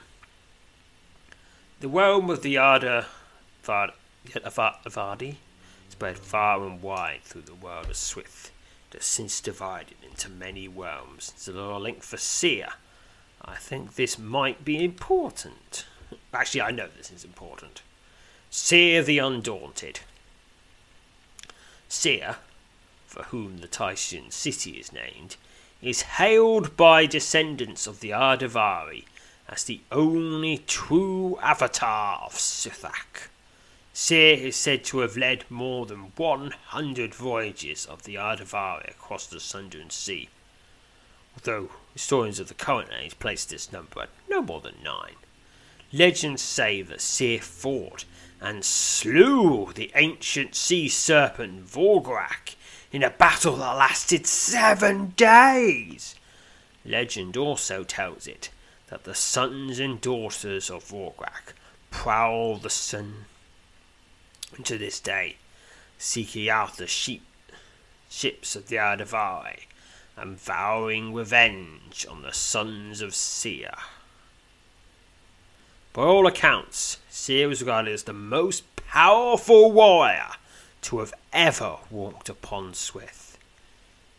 [1.80, 3.06] The realm of the Arda
[3.62, 5.36] Vardi
[5.88, 8.50] spread far and wide through the world of Swith.
[8.90, 11.32] It has since divided into many realms.
[11.32, 12.68] There's a link for Seer,
[13.44, 15.86] I think this might be important.
[16.32, 17.82] Actually, I know this is important.
[18.50, 20.00] Seer the Undaunted.
[21.88, 22.36] Seer,
[23.06, 25.36] for whom the Tysian city is named,
[25.80, 29.04] is hailed by descendants of the Ardevari
[29.48, 33.28] as the only true avatar of Suthak.
[33.94, 39.36] Seer is said to have led more than 100 voyages of the Ardavari across the
[39.36, 40.30] Sundran Sea,
[41.36, 45.16] although historians of the current age place this number at no more than nine.
[45.92, 48.06] Legends say that Seer fought
[48.40, 52.56] and slew the ancient sea serpent Vorgrak
[52.92, 56.14] in a battle that lasted seven days.
[56.82, 58.48] Legend also tells it
[58.88, 61.52] that the sons and daughters of Vorgrak
[61.90, 63.26] prowl the sun
[64.64, 65.36] to this day,
[65.98, 67.24] seeking out the sheep,
[68.08, 69.60] ships of the Ardavari
[70.16, 73.78] and vowing revenge on the sons of Sia.
[75.92, 80.32] By all accounts, Sia was regarded as the most powerful warrior
[80.82, 83.38] to have ever walked upon Swith.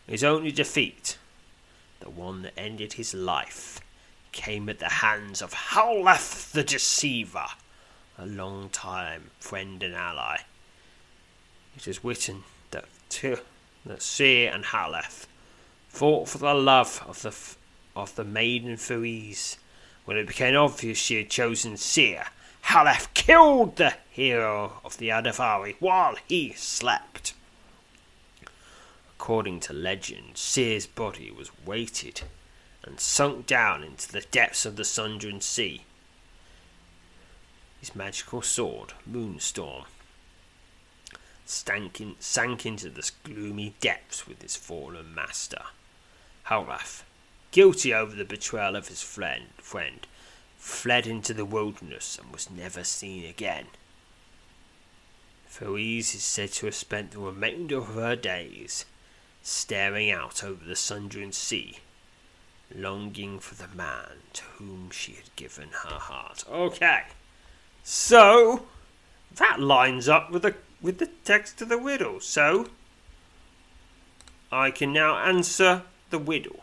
[0.06, 1.18] His only defeat,
[2.00, 3.80] the one that ended his life,
[4.32, 7.46] came at the hands of Howleth the Deceiver,
[8.18, 10.38] a long time friend and ally.
[11.76, 13.38] It is written that two,
[13.84, 15.26] that Seer and Haleth
[15.88, 17.34] fought for the love of the
[17.96, 19.56] of the maiden Feriz.
[20.04, 22.26] When it became obvious she had chosen Seer,
[22.64, 27.34] Haleth killed the hero of the Adavari while he slept.
[29.18, 32.22] According to legend, Seer's body was weighted
[32.82, 35.82] and sunk down into the depths of the Sundran Sea
[37.84, 39.84] his magical sword, Moonstorm,
[42.00, 45.60] in, sank into the gloomy depths with his fallen master.
[46.44, 47.02] Halrath,
[47.50, 50.06] guilty over the betrayal of his friend, friend,
[50.56, 53.66] fled into the wilderness and was never seen again.
[55.46, 58.86] Feriz is said to have spent the remainder of her days
[59.42, 61.80] staring out over the Sundran Sea,
[62.74, 66.44] longing for the man to whom she had given her heart.
[66.50, 67.02] Okay.
[67.84, 68.64] So
[69.36, 72.18] that lines up with the with the text of the riddle.
[72.18, 72.68] So
[74.50, 76.60] I can now answer the riddle.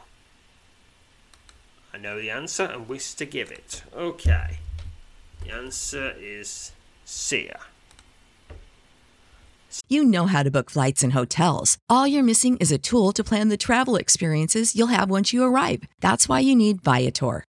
[1.94, 3.84] I know the answer and wish to give it.
[3.96, 4.58] Okay.
[5.44, 6.72] The answer is
[7.06, 7.60] Sia.
[9.88, 11.78] You know how to book flights and hotels.
[11.88, 15.44] All you're missing is a tool to plan the travel experiences you'll have once you
[15.44, 15.84] arrive.
[16.00, 17.46] That's why you need Viator.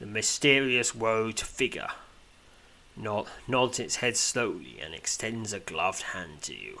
[0.00, 1.90] The mysterious robed figure
[2.96, 6.80] nod, nods its head slowly and extends a gloved hand to you.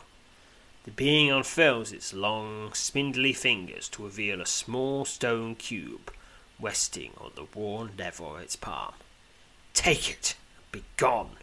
[0.84, 6.10] The being unfurls its long, spindly fingers to reveal a small stone cube
[6.58, 8.94] resting on the worn level of its palm.
[9.74, 10.34] Take it,
[10.72, 11.36] be gone,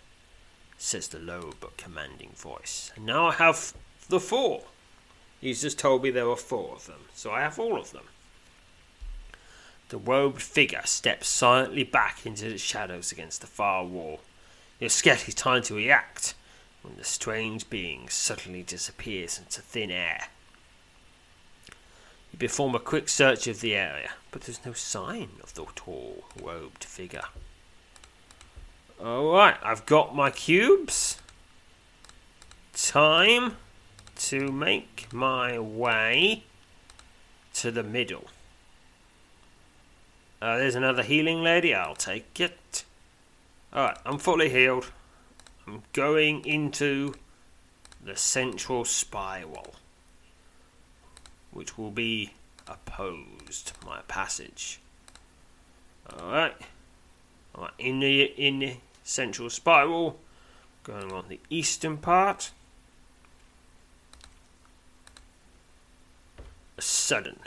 [0.79, 2.91] says the low but commanding voice.
[2.95, 3.73] And now I have
[4.09, 4.63] the four.
[5.39, 8.05] He's just told me there were four of them, so I have all of them.
[9.89, 14.19] The robed figure steps silently back into the shadows against the far wall.
[14.79, 16.33] You have scarcely time to react
[16.81, 20.27] when the strange being suddenly disappears into thin air.
[22.31, 26.25] You perform a quick search of the area, but there's no sign of the tall,
[26.41, 27.25] robed figure.
[28.99, 31.17] Alright, I've got my cubes.
[32.73, 33.55] Time
[34.17, 36.43] to make my way
[37.53, 38.25] to the middle.
[40.39, 41.73] Uh, there's another healing lady.
[41.73, 42.83] I'll take it.
[43.73, 44.91] Alright, I'm fully healed.
[45.65, 47.15] I'm going into
[48.03, 49.75] the central spiral,
[51.51, 52.33] which will be
[52.67, 54.79] opposed my passage.
[56.13, 56.55] Alright.
[57.55, 60.19] Alright, in the in the central spiral,
[60.83, 62.51] going on the eastern part.
[66.77, 67.39] A sudden,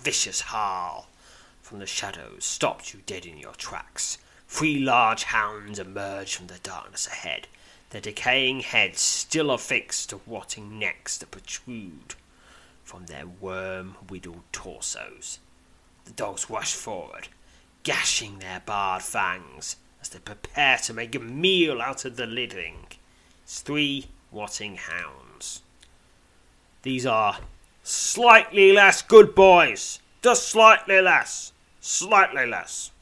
[0.00, 1.06] vicious howl
[1.72, 4.18] from the shadows stopped you dead in your tracks.
[4.46, 7.48] Three large hounds emerged from the darkness ahead,
[7.88, 12.14] their decaying heads still affixed to rotting necks that protrude
[12.84, 15.38] from their worm whittled torsos.
[16.04, 17.28] The dogs rushed forward,
[17.84, 22.84] gashing their barred fangs as they prepare to make a meal out of the living.
[23.44, 25.62] It's three rotting hounds.
[26.82, 27.38] These are
[27.82, 30.00] slightly less good boys.
[30.20, 31.52] Just slightly less.
[31.82, 32.92] Slightly less.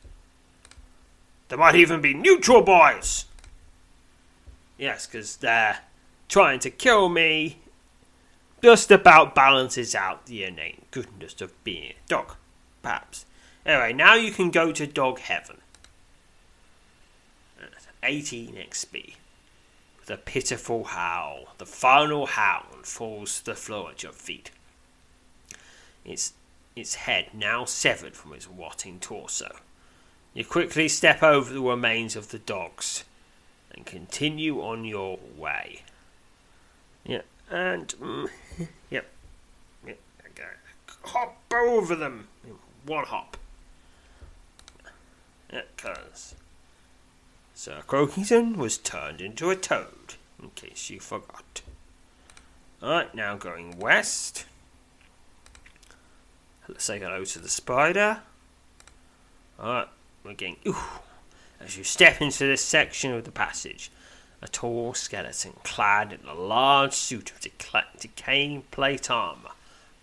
[1.49, 3.27] There might even be neutral boys.
[4.79, 5.81] Yes, because they're
[6.29, 7.59] trying to kill me.
[8.63, 12.35] Just about balances out the innate goodness of being a dog,
[12.83, 13.27] perhaps.
[13.65, 15.59] Anyway, now you can go to dog heaven.
[18.03, 19.15] 18 XP.
[19.99, 24.51] With a pitiful howl, the final hound falls to the floor at your feet.
[26.05, 26.33] Its,
[26.81, 29.57] its head now severed from its rotting torso.
[30.35, 33.05] You quickly step over the remains of the dogs
[33.73, 35.83] and continue on your way.
[37.05, 38.29] Yeah, and mm,
[38.91, 39.07] yep,
[39.85, 40.45] okay.
[41.05, 42.29] hop over them
[42.87, 43.37] one hop.
[45.49, 46.35] Because
[47.55, 51.63] Sir Croakington was turned into a toad, in case you forgot.
[52.83, 54.47] Alright, now going west.
[56.71, 58.21] Let's say hello to the spider.
[59.59, 59.89] Alright,
[60.23, 60.57] we're getting.
[60.69, 60.77] Ooh,
[61.61, 63.91] as you step into this section of the passage,
[64.41, 67.41] a tall skeleton clad in a large suit of
[67.99, 69.51] decaying plate armor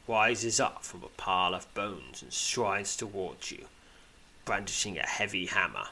[0.10, 3.66] rises up from a pile of bones and strides towards you,
[4.44, 5.88] brandishing a heavy hammer.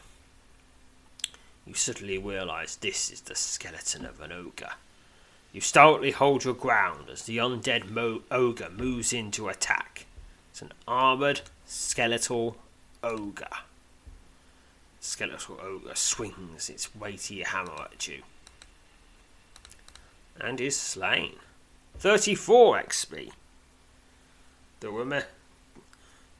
[1.65, 4.73] You suddenly realize this is the skeleton of an ogre.
[5.53, 10.04] You stoutly hold your ground as the undead mo- ogre moves in to attack.
[10.55, 12.55] It's an armored skeletal
[13.03, 13.57] ogre
[15.01, 18.21] skeletal ogre swings its weighty hammer at you
[20.39, 21.33] and is slain.
[21.99, 23.31] 34 XP.
[24.79, 25.23] The, rem-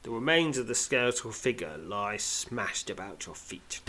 [0.03, 3.81] the remains of the skeletal figure lie smashed about your feet.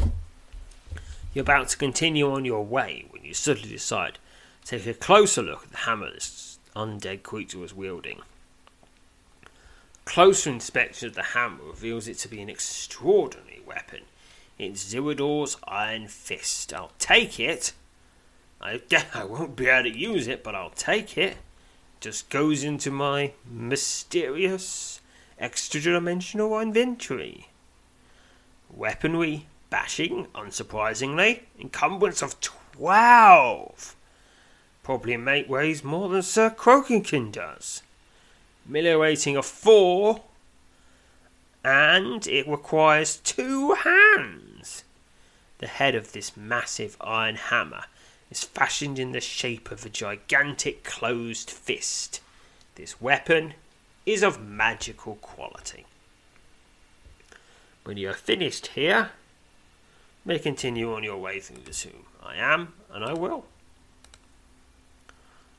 [1.35, 4.19] You're about to continue on your way when you suddenly decide
[4.65, 8.23] to take a closer look at the hammer this undead creature was wielding.
[10.07, 14.01] Closer inspection of the hammer reveals it to be an extraordinary weapon
[14.59, 16.73] it's Zirodor's Iron Fist.
[16.73, 17.75] I'll take it.
[18.61, 18.81] I,
[19.15, 21.37] I won't be able to use it, but I'll take it.
[22.01, 25.01] Just goes into my mysterious
[25.39, 27.49] extra dimensional inventory.
[28.71, 33.95] Weaponry, bashing, unsurprisingly, encumbrance of 12.
[34.83, 37.83] Probably mate weighs more than Sir Croakington does.
[38.69, 40.21] Miller rating of 4
[41.65, 44.85] and it requires two hands.
[45.59, 47.85] The head of this massive iron hammer
[48.31, 52.21] is fashioned in the shape of a gigantic closed fist.
[52.77, 53.55] This weapon
[54.05, 55.87] is of magical quality.
[57.85, 59.11] When you are finished here,
[60.25, 62.05] may continue on your way through the tomb.
[62.23, 63.45] I am, and I will.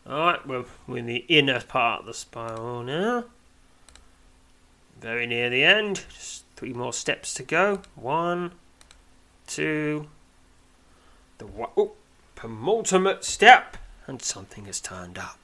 [0.09, 3.25] Alright, we're in the inner part of the spiral now.
[5.01, 6.05] Very near the end.
[6.13, 7.81] Just three more steps to go.
[7.95, 8.53] One,
[9.47, 10.07] two,
[11.39, 11.91] the oh,
[12.35, 15.39] penultimate step, and something has turned up.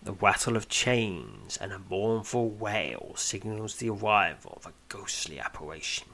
[0.00, 6.08] The rattle of chains and a mournful wail signals the arrival of a ghostly apparition.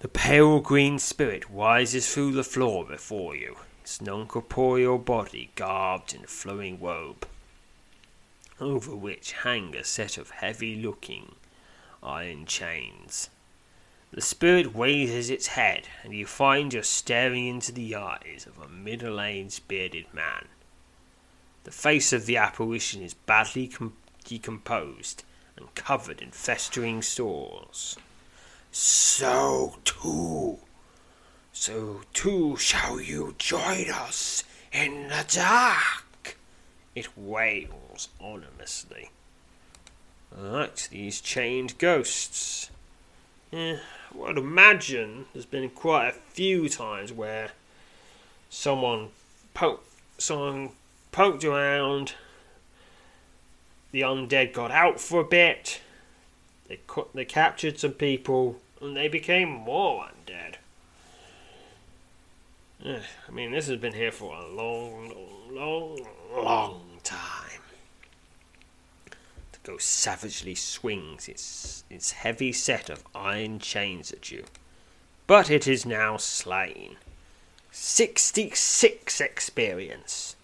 [0.00, 6.12] The pale green spirit rises through the floor before you, its non corporeal body garbed
[6.12, 7.24] in a flowing robe
[8.60, 11.36] over which hang a set of heavy looking
[12.02, 13.30] iron chains.
[14.10, 18.68] The spirit raises its head, and you find you're staring into the eyes of a
[18.68, 20.46] middle aged bearded man.
[21.62, 25.22] The face of the apparition is badly com- decomposed
[25.56, 27.96] and covered in festering sores.
[28.72, 30.58] So too,
[31.58, 36.36] so too shall you join us in the dark.
[36.94, 39.10] It wails ominously.
[40.36, 42.70] Alright, these chained ghosts.
[43.50, 43.78] Yeah,
[44.12, 47.52] I would imagine there's been quite a few times where
[48.50, 49.08] someone
[49.54, 49.88] poked,
[50.18, 50.70] someone
[51.10, 52.12] poked around.
[53.92, 55.80] The undead got out for a bit.
[56.68, 60.08] They cu- they captured some people, and they became more
[62.86, 65.12] Eh, I mean, this has been here for a long,
[65.50, 65.98] long,
[66.32, 67.60] long time.
[69.06, 74.44] The ghost savagely swings its its heavy set of iron chains at you,
[75.26, 76.96] but it is now slain.
[77.72, 80.36] Sixty-six experience.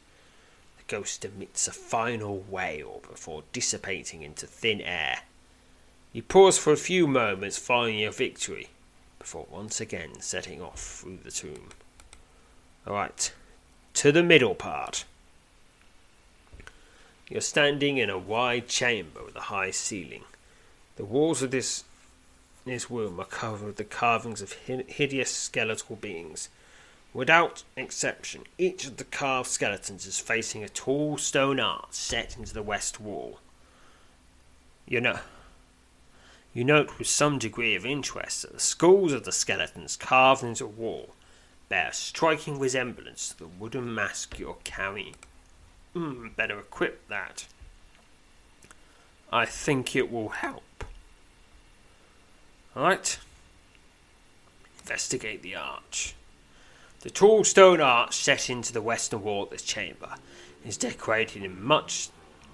[0.78, 5.20] The ghost emits a final wail before dissipating into thin air.
[6.12, 8.70] You pause for a few moments following your victory,
[9.20, 11.68] before once again setting off through the tomb.
[12.86, 13.32] Alright,
[13.94, 15.04] to the middle part.
[17.28, 20.24] You're standing in a wide chamber with a high ceiling.
[20.96, 21.84] The walls of this
[22.64, 26.48] this room are covered with the carvings of hideous skeletal beings.
[27.12, 32.54] Without exception, each of the carved skeletons is facing a tall stone arch set into
[32.54, 33.40] the west wall.
[34.86, 35.18] You know,
[36.54, 40.64] you note with some degree of interest that the skulls of the skeletons carved into
[40.64, 41.14] the wall
[41.72, 45.14] bear striking resemblance to the wooden mask you're carrying.
[45.96, 47.46] Mm, better equip that.
[49.32, 50.84] I think it will help.
[52.76, 53.18] Alright.
[54.80, 56.14] Investigate the arch.
[57.00, 60.16] The tall stone arch set into the western wall of this chamber
[60.66, 62.10] is decorated in much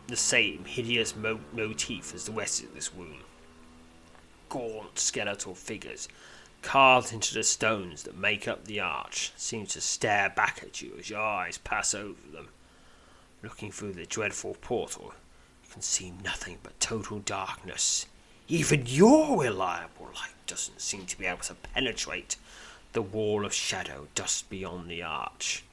[0.07, 3.25] the same hideous mo- motif as the rest of this room.
[4.49, 6.07] Gaunt skeletal figures
[6.69, 10.93] carved into the stones that make up the arch, seem to stare back at you
[10.99, 12.47] as your eyes pass over them.
[13.43, 15.15] Looking through the dreadful portal,
[15.65, 18.05] you can see nothing but total darkness.
[18.49, 22.37] Even your reliable light doesn't seem to be able to penetrate
[22.93, 25.65] the wall of shadow just beyond the arch.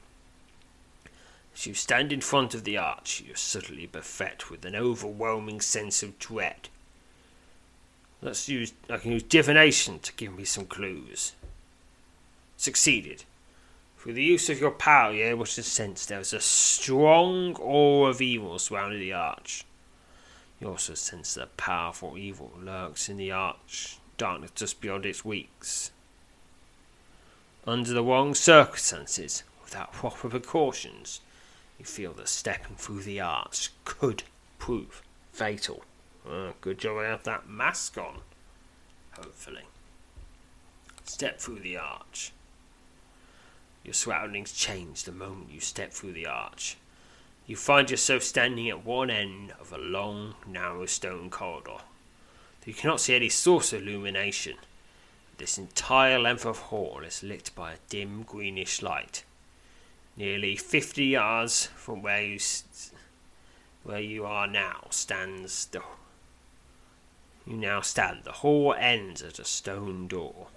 [1.54, 6.02] As you stand in front of the arch, you're suddenly beset with an overwhelming sense
[6.02, 6.70] of dread.
[8.22, 8.72] Let's use.
[8.88, 11.32] I can use divination to give me some clues.
[12.56, 13.24] Succeeded.
[13.98, 18.10] Through the use of your power, you're able to sense there is a strong aura
[18.10, 19.64] of evil surrounding the arch.
[20.60, 25.24] You also sense that a powerful evil lurks in the arch, darkness just beyond its
[25.24, 25.90] weeks.
[27.66, 31.20] Under the wrong circumstances, without proper precautions,
[31.78, 34.22] you feel that stepping through the arch could
[34.58, 35.02] prove
[35.32, 35.82] fatal.
[36.28, 38.18] Oh, good job I have that mask on.
[39.12, 39.62] Hopefully.
[41.04, 42.32] Step through the arch.
[43.84, 46.76] Your surroundings change the moment you step through the arch.
[47.46, 51.78] You find yourself standing at one end of a long, narrow stone corridor.
[52.64, 54.56] You cannot see any source of illumination.
[55.38, 59.22] This entire length of hall is lit by a dim greenish light.
[60.16, 62.40] Nearly fifty yards from where you
[63.84, 65.80] where you are now stands the
[67.46, 68.24] you now stand.
[68.24, 70.48] The hall ends at a stone door.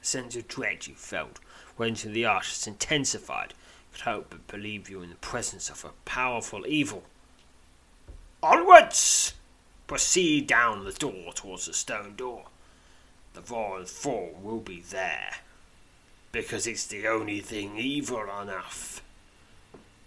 [0.00, 1.38] A sense of dread you felt
[1.76, 3.54] when entering the has intensified.
[3.92, 7.04] Could hope but believe you in the presence of a powerful evil.
[8.42, 9.34] Onwards!
[9.86, 12.46] Proceed down the door towards the stone door.
[13.34, 15.36] The royal fall will be there,
[16.32, 19.02] because it's the only thing evil enough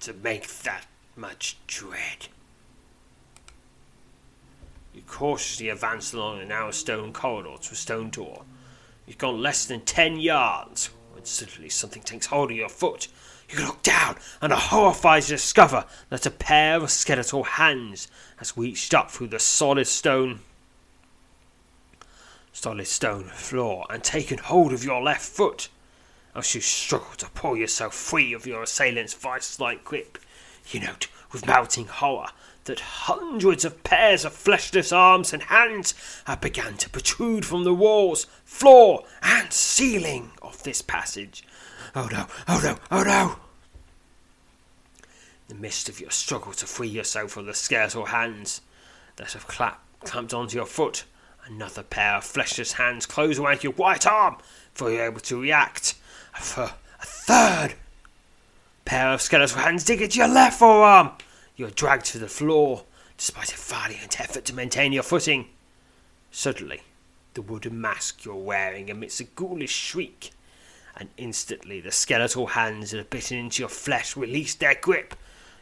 [0.01, 2.27] to make that much dread.
[4.97, 8.45] You cautiously advance along a narrow stone corridor to a stone door.
[9.05, 13.07] You've gone less than ten yards when suddenly something takes hold of your foot.
[13.47, 18.57] You look down and are horrified to discover that a pair of skeletal hands has
[18.57, 20.39] reached up through the solid stone
[22.51, 25.69] solid stone floor and taken hold of your left foot.
[26.33, 30.17] As you struggle to pull yourself free of your assailant's vice like grip,
[30.71, 32.29] you note with mounting horror
[32.67, 35.93] that hundreds of pairs of fleshless arms and hands
[36.25, 41.43] have begun to protrude from the walls, floor, and ceiling of this passage.
[41.95, 43.35] Oh no, oh no, oh no!
[45.49, 48.61] In the midst of your struggle to free yourself from the skeletal hands
[49.15, 51.05] that have clamped onto your foot,
[51.45, 54.37] another pair of fleshless hands close around your right arm
[54.73, 55.95] before you're able to react.
[56.33, 57.75] For a third
[58.85, 61.11] pair of skeletal hands dig into your left forearm
[61.57, 62.85] you are dragged to the floor,
[63.17, 65.49] despite a valiant effort to maintain your footing.
[66.31, 66.83] Suddenly,
[67.33, 70.31] the wooden mask you're wearing emits a ghoulish shriek,
[70.95, 75.15] and instantly the skeletal hands that have bitten into your flesh release their grip.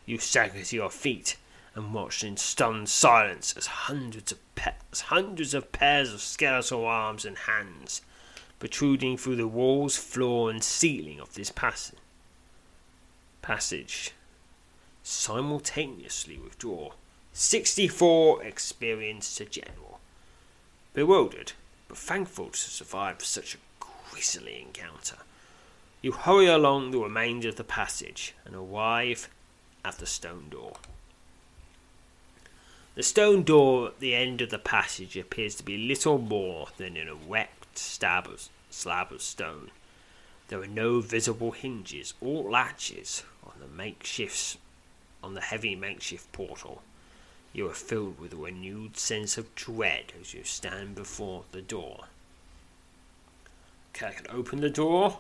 [0.05, 1.37] You stagger to your feet
[1.73, 4.39] and watch in stunned silence as hundreds of
[4.91, 8.01] as hundreds of pairs of skeletal arms and hands
[8.57, 11.99] protruding through the walls, floor, and ceiling of this passage
[13.41, 14.14] passage
[15.05, 16.89] simultaneously withdraw
[17.31, 19.99] 64 experience to general.
[20.95, 21.51] Bewildered,
[21.87, 23.57] but thankful to survive such a
[24.09, 25.17] grisly encounter,
[26.01, 29.29] you hurry along the remainder of the passage and arrive
[29.83, 30.77] at the stone door.
[32.95, 36.97] The stone door at the end of the passage appears to be little more than
[36.97, 39.69] an erect slab of, slab of stone.
[40.47, 44.57] There are no visible hinges or latches on the makeshift
[45.25, 46.83] on the heavy makeshift portal.
[47.51, 52.05] You are filled with a renewed sense of dread as you stand before the door.
[53.95, 55.17] Okay, I can open the door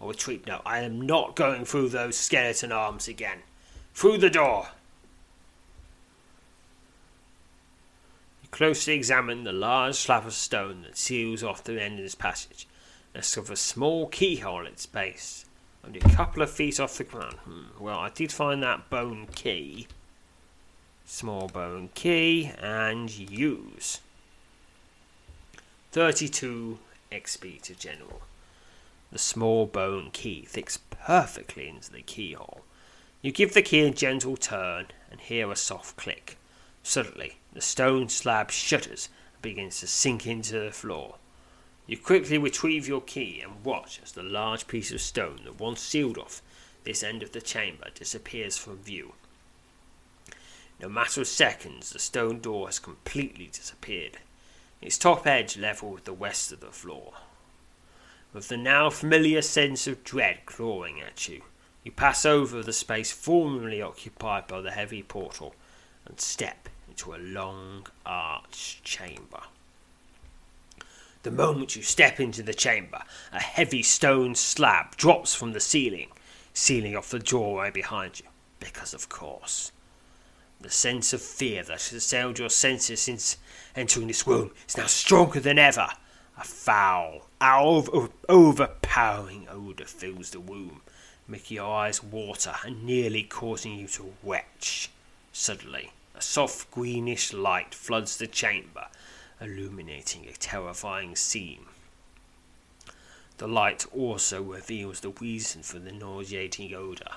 [0.00, 0.46] oh, or retreat.
[0.46, 3.38] No, I am not going through those skeleton arms again.
[3.94, 4.68] Through the door.
[8.42, 12.14] You closely examine the large slab of stone that seals off the end of this
[12.14, 12.66] passage.
[13.14, 15.46] and of a small keyhole at its base,
[15.84, 17.36] only a couple of feet off the ground.
[17.44, 17.82] Hmm.
[17.82, 19.86] Well, I did find that bone key.
[21.04, 24.00] Small bone key and use.
[25.92, 26.78] 32
[27.10, 28.22] XP to general.
[29.10, 32.62] The small bone key fits perfectly into the keyhole.
[33.20, 36.38] You give the key a gentle turn and hear a soft click.
[36.82, 41.16] Suddenly, the stone slab shudders and begins to sink into the floor.
[41.86, 45.80] You quickly retrieve your key and watch as the large piece of stone that once
[45.80, 46.40] sealed off
[46.84, 49.14] this end of the chamber disappears from view.
[50.78, 54.18] In a matter of seconds, the stone door has completely disappeared,
[54.80, 57.14] its top edge level with the rest of the floor.
[58.32, 61.42] With the now familiar sense of dread clawing at you,
[61.84, 65.54] you pass over the space formerly occupied by the heavy portal
[66.06, 69.42] and step into a long arched chamber.
[71.22, 73.02] The moment you step into the chamber,
[73.32, 76.08] a heavy stone slab drops from the ceiling,
[76.52, 78.26] sealing off the doorway behind you.
[78.58, 79.70] Because, of course,
[80.60, 83.36] the sense of fear that has assailed your senses since
[83.76, 85.88] entering this room is now stronger than ever.
[86.38, 87.28] A foul,
[88.28, 90.80] overpowering odour fills the room,
[91.28, 94.90] making your eyes water and nearly causing you to retch.
[95.32, 98.86] Suddenly, a soft greenish light floods the chamber,
[99.42, 101.66] illuminating a terrifying scene.
[103.38, 107.16] The light also reveals the reason for the nauseating odour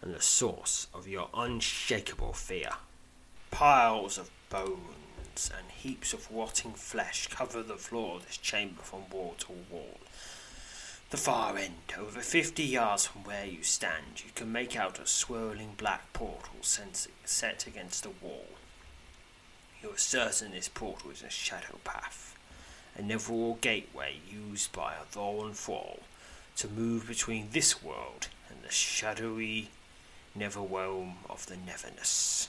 [0.00, 2.70] and the source of your unshakable fear.
[3.50, 9.08] Piles of bones and heaps of rotting flesh cover the floor of this chamber from
[9.10, 9.98] wall to wall.
[11.10, 15.06] The far end, over fifty yards from where you stand, you can make out a
[15.06, 18.46] swirling black portal set against the wall.
[19.82, 22.36] You are certain this portal is a shadow path,
[22.96, 26.00] a netherworld gateway used by a Thorin Thrall
[26.58, 29.70] to move between this world and the shadowy
[30.38, 32.46] netherrealm of the Neverness.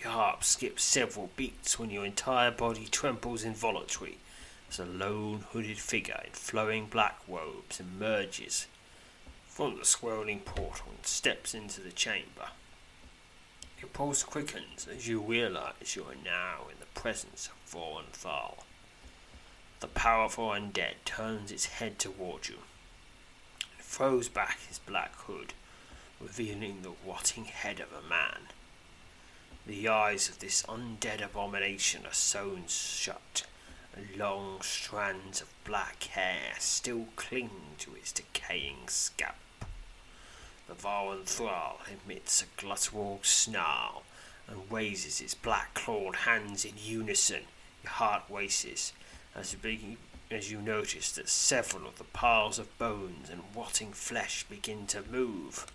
[0.00, 4.18] Your heart skips several beats when your entire body trembles involuntarily
[4.70, 8.68] as a lone hooded figure in flowing black robes emerges
[9.48, 12.50] from the swirling portal and steps into the chamber.
[13.84, 18.64] Your pulse quickens as you realize you are now in the presence of Thorin Thrall.
[19.80, 22.60] The powerful undead turns its head toward you
[23.76, 25.52] and throws back his black hood,
[26.18, 28.48] revealing the rotting head of a man.
[29.66, 33.44] The eyes of this undead abomination are sewn shut,
[33.94, 39.34] and long strands of black hair still cling to its decaying scalp.
[40.66, 44.02] The Thorin Thrall emits a guttural snarl
[44.48, 47.42] and raises its black clawed hands in unison.
[47.82, 48.92] Your heart races
[49.34, 49.96] as you, begin,
[50.30, 55.02] as you notice that several of the piles of bones and rotting flesh begin to
[55.10, 55.66] move.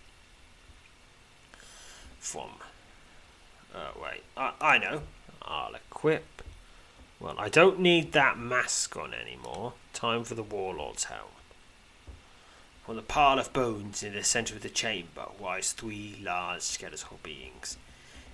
[2.18, 2.50] From.
[3.74, 5.02] Uh, wait, I, I know.
[5.42, 6.42] I'll equip.
[7.18, 9.74] Well, I don't need that mask on anymore.
[9.92, 11.28] Time for the Warlord's helm.
[12.90, 17.20] On the pile of bones in the centre of the chamber rise three large skeletal
[17.22, 17.76] beings.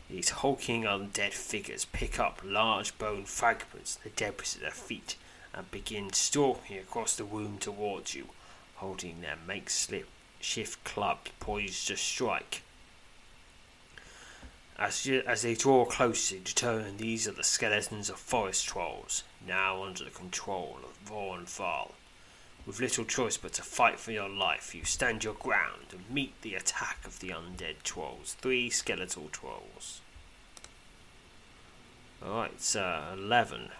[0.09, 5.17] These hulking undead figures pick up large bone fragments, the debris at their feet,
[5.53, 8.31] and begin stalking across the room towards you,
[8.77, 12.63] holding their makeshift clubs poised to strike.
[14.79, 19.23] As, you, as they draw closer, you determine these are the skeletons of forest trolls,
[19.47, 21.93] now under the control of Thorin Thrall.
[22.67, 26.41] With little choice but to fight for your life, you stand your ground and meet
[26.43, 30.01] the attack of the undead trolls, three skeletal trolls.
[32.25, 33.71] Alright, it's uh, 11.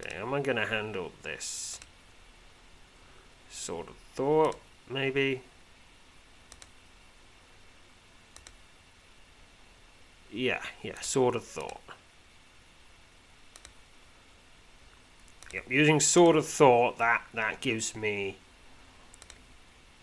[0.00, 1.78] Okay, am I going to handle this?
[3.50, 4.58] Sort of thought,
[4.88, 5.42] maybe?
[10.32, 11.82] Yeah, yeah, sort of thought.
[15.54, 18.38] Yep, using Sword of Thought, that, that gives me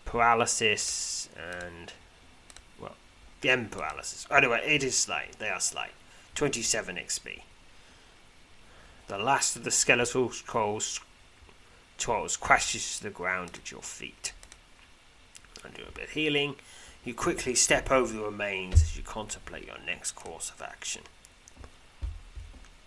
[0.06, 1.92] paralysis and,
[2.80, 2.94] well,
[3.44, 4.26] end paralysis.
[4.30, 5.38] Anyway, it is slight.
[5.38, 5.90] They are slight.
[6.36, 7.42] 27 XP.
[9.08, 11.00] The last of the skeletal trolls,
[11.98, 14.32] trolls crashes to the ground at your feet.
[15.62, 16.56] And do a bit of healing.
[17.04, 21.02] You quickly step over the remains as you contemplate your next course of action.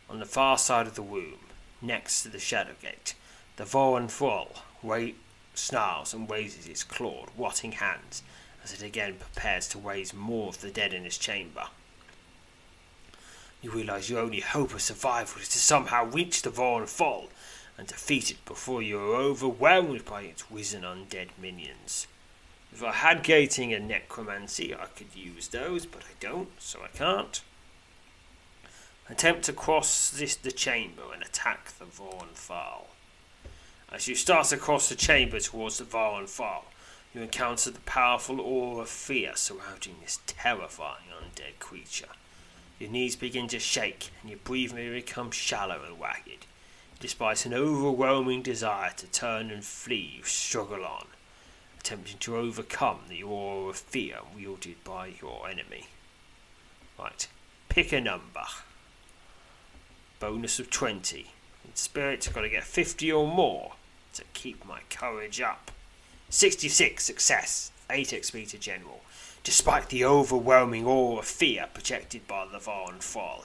[0.09, 1.44] On the far side of the womb,
[1.86, 3.15] next to the shadow gate,
[3.57, 5.17] the Voron Thrall wait,
[5.53, 8.23] snarls and raises its clawed, rotting hands
[8.63, 11.67] as it again prepares to raise more of the dead in its chamber.
[13.61, 17.29] You realize your only hope of survival is to somehow reach the Voron Fall
[17.77, 22.07] and defeat it before you are overwhelmed by its risen undead minions.
[22.71, 26.88] If I had gating and necromancy, I could use those, but I don't, so I
[26.95, 27.41] can't.
[29.08, 32.88] Attempt to cross this the chamber and attack the Voron Fall.
[33.91, 36.66] As you start across the chamber towards the Voron Fall,
[37.14, 42.10] you encounter the powerful aura of fear surrounding this terrifying undead creature.
[42.80, 46.47] Your knees begin to shake and your breathing becomes shallow and ragged.
[46.99, 51.06] Despite an overwhelming desire to turn and flee, you struggle on,
[51.80, 55.86] attempting to overcome the aura of fear wielded by your enemy.
[56.97, 57.28] Right,
[57.70, 58.45] pick a number.
[60.20, 61.32] Bonus of 20.
[61.66, 63.74] In spirit, I've got to get 50 or more
[64.13, 65.72] to keep my courage up.
[66.30, 69.01] 66 success, 8 XP to general.
[69.43, 73.43] Despite the overwhelming awe of fear projected by the Voron Fall,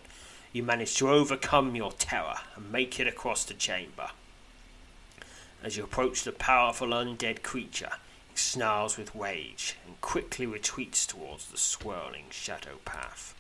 [0.53, 4.11] you manage to overcome your terror and make it across the chamber.
[5.63, 7.95] As you approach the powerful undead creature,
[8.31, 13.35] it snarls with rage and quickly retreats towards the swirling shadow path.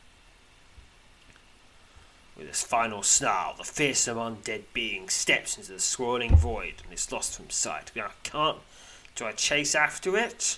[2.40, 7.12] With his final snarl, the fearsome undead being steps into the swirling void and is
[7.12, 7.92] lost from sight.
[7.94, 8.56] I can't.
[9.14, 10.56] Do I chase after it?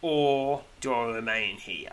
[0.00, 1.92] Or do I remain here?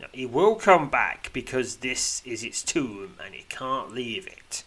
[0.00, 4.64] Now, he will come back because this is its tomb and it can't leave it.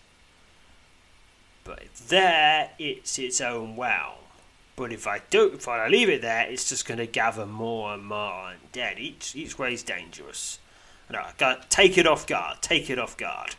[1.65, 4.19] But there, it's its own realm.
[4.77, 7.95] But if I don't, if I leave it there, it's just going to gather more
[7.95, 8.97] and more undead.
[8.97, 10.59] Each each way is dangerous.
[11.13, 11.27] No,
[11.69, 12.57] take it off guard.
[12.61, 13.53] Take it off guard.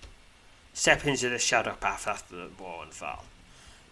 [0.72, 3.26] Step into the shadow path after the Voron Fall.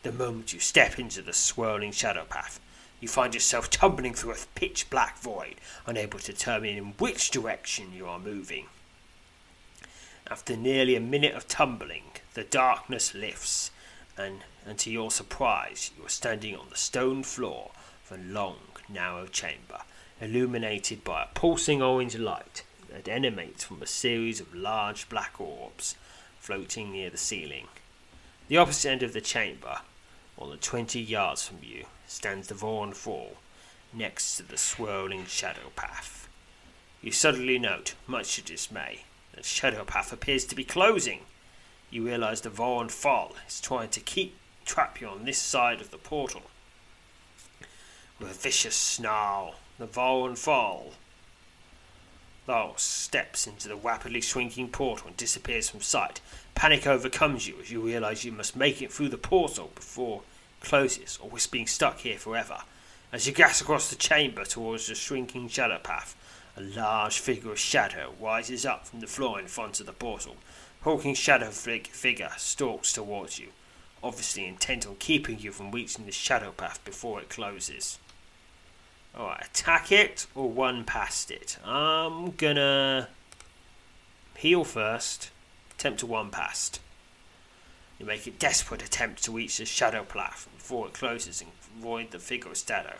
[0.02, 2.58] The moment you step into the swirling shadow path,
[2.98, 5.54] you find yourself tumbling through a pitch black void,
[5.86, 8.66] unable to determine in which direction you are moving.
[10.28, 13.70] After nearly a minute of tumbling, the darkness lifts,
[14.18, 17.70] and, and to your surprise, you are standing on the stone floor
[18.04, 18.58] of a long,
[18.88, 19.82] narrow chamber,
[20.20, 25.96] illuminated by a pulsing orange light that emanates from a series of large black orbs
[26.38, 27.68] floating near the ceiling.
[28.48, 29.78] The opposite end of the chamber,
[30.38, 33.36] more than twenty yards from you, stands the Voron Fall,
[33.92, 36.28] next to the swirling shadow path.
[37.00, 41.20] You suddenly note, much to dismay, that the shadow path appears to be closing.
[41.90, 45.90] You realize the Voron Fall is trying to keep trap you on this side of
[45.90, 46.42] the portal.
[48.18, 50.92] With a vicious snarl, the Voron Fall
[52.44, 56.20] Thal steps into the rapidly shrinking portal and disappears from sight.
[56.56, 60.22] Panic overcomes you as you realize you must make it through the portal before
[60.60, 62.62] it closes or risk being stuck here forever.
[63.12, 66.16] As you gas across the chamber towards the shrinking shadow path,
[66.56, 70.36] a large figure of shadow rises up from the floor in front of the portal.
[70.82, 73.48] Hulking shadow fig- figure stalks towards you,
[74.02, 77.98] obviously intent on keeping you from reaching the shadow path before it closes.
[79.14, 81.58] Alright, attack it or one past it.
[81.64, 83.08] I'm gonna
[84.36, 85.30] heal first,
[85.76, 86.80] attempt to one past.
[87.98, 92.10] You make a desperate attempt to reach the shadow platform before it closes and avoid
[92.10, 92.96] the figure shadow.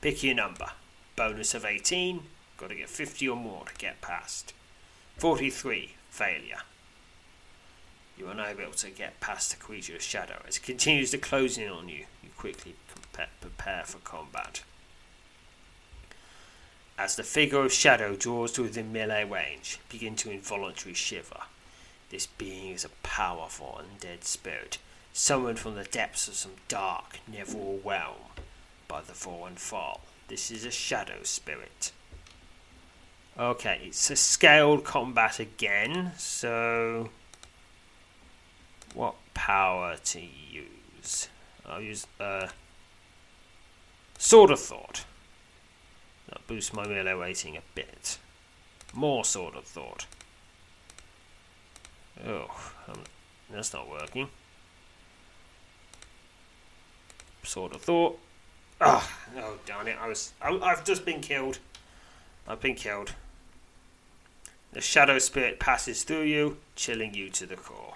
[0.00, 0.70] Pick your number.
[1.16, 2.22] Bonus of 18.
[2.56, 4.54] Got to get 50 or more to get past.
[5.18, 5.94] 43.
[6.10, 6.60] Failure.
[8.16, 10.40] You are unable to get past the creature of shadow.
[10.48, 12.76] As it continues to close in on you, you quickly
[13.12, 14.62] prepare for combat.
[16.98, 21.42] As the figure of shadow draws to within melee range, begin to involuntarily shiver.
[22.08, 24.78] This being is a powerful undead spirit,
[25.12, 28.32] summoned from the depths of some dark, netherworld realm
[28.88, 30.00] by the Voron Fall.
[30.28, 31.92] This is a shadow spirit.
[33.38, 37.10] Okay, it's a scaled combat again, so
[38.94, 41.28] what power to use?
[41.66, 42.48] I'll use uh,
[44.16, 45.04] Sword of Thought.
[46.28, 48.18] That boosts my melee rating a bit.
[48.92, 50.06] More Sword of Thought.
[52.26, 52.50] Oh,
[52.88, 53.00] um,
[53.50, 54.28] that's not working.
[57.42, 58.18] Sword of Thought.
[58.80, 59.96] Ah, oh, oh, darn it!
[60.00, 60.32] I was.
[60.42, 61.58] I, I've just been killed.
[62.46, 63.12] I've been killed.
[64.72, 67.94] The shadow spirit passes through you, chilling you to the core.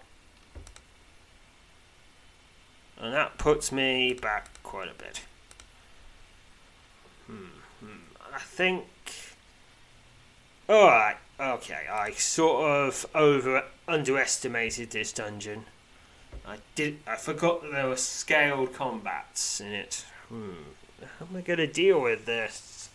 [2.96, 5.22] And that puts me back quite a bit.
[7.26, 7.44] Hmm,
[7.80, 8.19] hmm.
[8.34, 8.86] I think.
[10.68, 15.64] Alright, okay, I sort of over underestimated this dungeon.
[16.46, 16.98] I did.
[17.06, 20.04] I forgot that there were scaled combats in it.
[20.28, 20.52] Hmm.
[21.00, 22.88] How am I going to deal with this?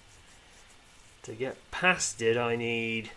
[1.24, 3.12] To get past it, I need.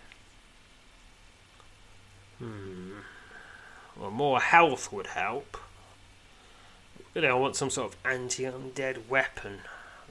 [2.38, 2.92] Hmm.
[3.98, 5.56] Well, more health would help.
[7.14, 9.60] Really, I want some sort of anti undead weapon.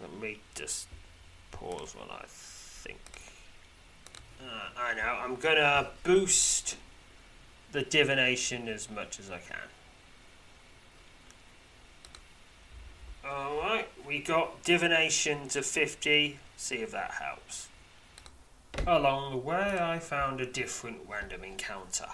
[0.01, 0.87] Let me just
[1.59, 2.99] pause while I think.
[4.41, 6.77] Uh, I know, I'm gonna boost
[7.71, 9.57] the divination as much as I can.
[13.25, 16.39] Alright, we got divination to 50.
[16.55, 17.67] See if that helps.
[18.85, 22.07] Along the way, I found a different random encounter.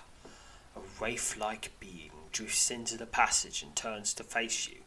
[0.75, 4.77] A wraith like being drifts into the passage and turns to face you.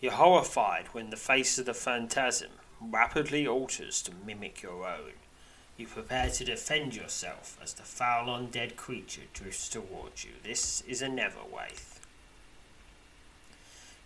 [0.00, 2.50] You're horrified when the face of the phantasm
[2.90, 5.12] rapidly alters to mimic your own.
[5.76, 10.32] You prepare to defend yourself as the foul undead creature drifts towards you.
[10.42, 11.98] This is a Neverwraith.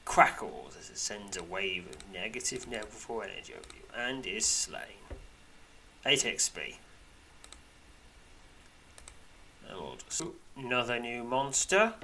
[0.05, 5.03] Crackles as it sends a wave of negative neverful energy over you and is slain.
[6.05, 6.77] 8 XP.
[10.57, 11.95] Another new monster.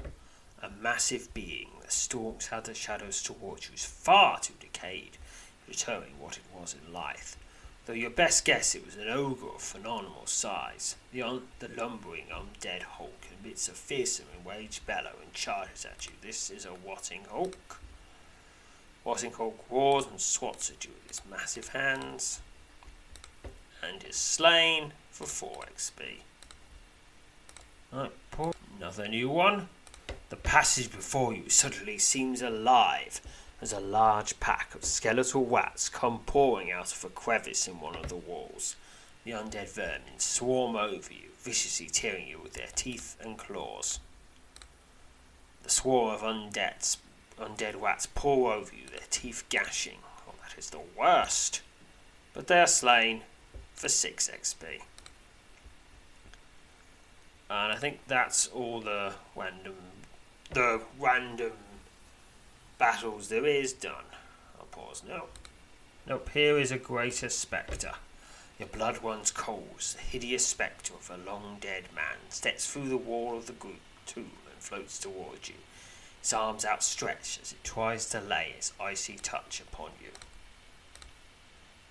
[0.60, 5.18] A massive being that stalks out the shadows towards you is far too decayed
[5.66, 7.36] to determine what it was in life.
[7.84, 12.26] Though your best guess it was an ogre of phenomenal size, the, un- the lumbering
[12.32, 16.12] undead hulk emits a fearsome enraged bellow and charges at you.
[16.20, 17.80] This is a Watting Hulk.
[19.04, 22.40] Watting Hulk roars and swats at you with his massive hands
[23.82, 26.02] and is slain for 4 XP.
[27.92, 28.12] Right,
[28.78, 29.68] another new one.
[30.30, 33.20] The passage before you suddenly seems alive
[33.62, 37.94] as a large pack of skeletal rats come pouring out of a crevice in one
[37.94, 38.74] of the walls.
[39.24, 44.00] The undead vermin swarm over you, viciously tearing you with their teeth and claws.
[45.62, 46.96] The swarm of undead,
[47.38, 49.98] undead rats pour over you, their teeth gashing.
[50.28, 51.62] Oh, that is the worst.
[52.34, 53.22] But they are slain
[53.74, 54.64] for 6 XP.
[57.48, 59.76] And I think that's all the random
[60.52, 61.52] the random
[62.82, 64.10] battles there is done.
[64.58, 65.04] I'll pause.
[65.08, 65.26] No.
[66.04, 67.92] Nope, here is a greater spectre.
[68.58, 72.96] Your blood runs cold the hideous spectre of a long dead man steps through the
[72.96, 75.54] wall of the group tomb and floats towards you,
[76.18, 80.10] its arms outstretched as it tries to lay its icy touch upon you.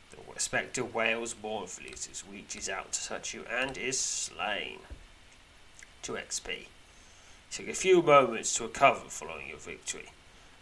[0.10, 4.80] The spectre wails mournfully as it reaches out to touch you and is slain.
[6.02, 6.66] 2 XP.
[7.50, 10.10] Take a few moments to recover following your victory,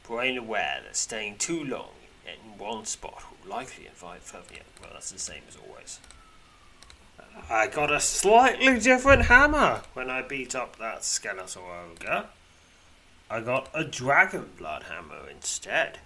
[0.09, 1.91] being aware that staying too long
[2.25, 4.61] in one spot will likely invite further.
[4.81, 5.99] Well, that's the same as always.
[7.49, 12.25] I got a slightly different hammer when I beat up that skeletal ogre.
[13.29, 15.99] I got a dragon blood hammer instead.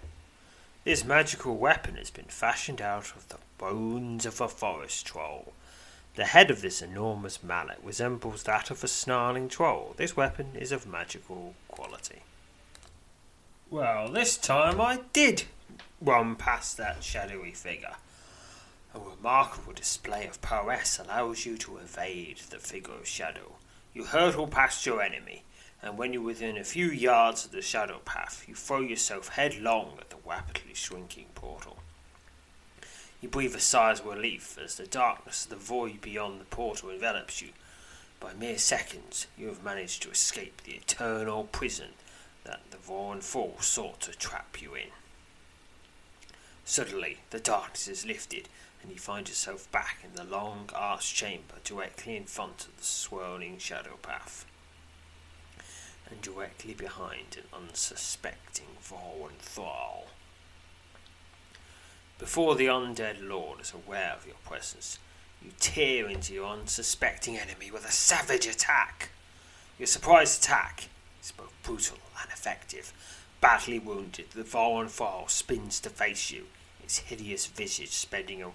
[0.84, 5.54] This magical weapon has been fashioned out of the bones of a forest troll
[6.16, 9.94] the head of this enormous mallet resembles that of a snarling troll.
[9.96, 12.22] This weapon is of magical quality.
[13.74, 15.46] Well, this time I did
[16.00, 17.96] run past that shadowy figure.
[18.94, 23.56] A remarkable display of prowess allows you to evade the figure of shadow.
[23.92, 25.42] You hurtle past your enemy,
[25.82, 29.98] and when you're within a few yards of the shadow path, you throw yourself headlong
[29.98, 31.78] at the rapidly shrinking portal.
[33.20, 36.90] You breathe a sigh of relief as the darkness of the void beyond the portal
[36.90, 37.48] envelops you.
[38.20, 41.88] By mere seconds, you have managed to escape the eternal prison
[42.44, 44.88] that the Voronthal sought to trap you in.
[46.64, 48.48] Suddenly, the darkness is lifted,
[48.82, 52.84] and you find yourself back in the long arched chamber directly in front of the
[52.84, 54.46] swirling shadow path.
[56.10, 60.04] And directly behind an unsuspecting Voronthal.
[62.18, 64.98] Before the undead lord is aware of your presence,
[65.42, 69.10] you tear into your unsuspecting enemy with a savage attack.
[69.78, 70.88] Your surprise attack
[71.24, 72.92] is both brutal and effective.
[73.40, 76.46] Badly wounded, the fallen Thrall spins to face you,
[76.82, 78.50] its hideous visage spreading a,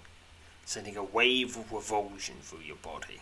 [0.64, 3.20] sending a wave of revulsion through your body.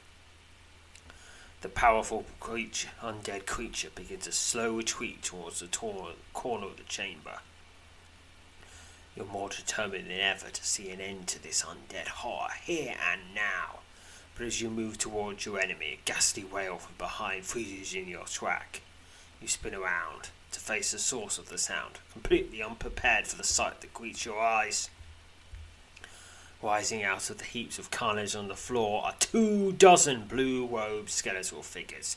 [1.60, 6.84] The powerful creature, undead creature begins a slow retreat towards the tor- corner of the
[6.84, 7.40] chamber.
[9.16, 13.34] You're more determined than ever to see an end to this undead horror here and
[13.34, 13.80] now.
[14.36, 18.26] But as you move towards your enemy, a ghastly wail from behind freezes in your
[18.26, 18.82] track.
[19.40, 23.80] You spin around to face the source of the sound, completely unprepared for the sight
[23.80, 24.90] that greets your eyes.
[26.62, 31.10] Rising out of the heaps of carnage on the floor are two dozen blue robed
[31.10, 32.16] skeletal figures.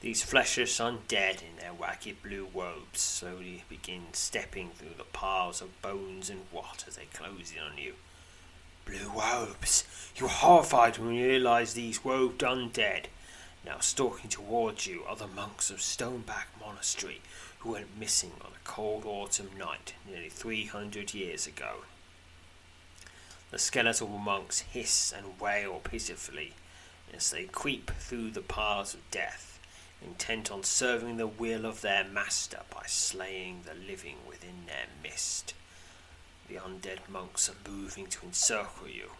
[0.00, 5.80] These fleshless undead in their wacky blue robes slowly begin stepping through the piles of
[5.82, 7.94] bones and rot as they close in on you.
[8.84, 9.84] Blue robes!
[10.16, 13.06] You're horrified when you realize these robed undead.
[13.66, 17.20] Now stalking towards you are the monks of Stoneback Monastery
[17.58, 21.78] who went missing on a cold autumn night nearly 300 years ago.
[23.50, 26.52] The skeletal monks hiss and wail pitifully
[27.12, 29.58] as they creep through the piles of death,
[30.00, 35.54] intent on serving the will of their master by slaying the living within their midst.
[36.48, 39.10] The undead monks are moving to encircle you,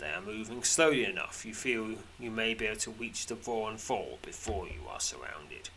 [0.00, 4.20] they are moving slowly enough you feel you may be able to reach the Voronthal
[4.22, 5.68] before you are surrounded.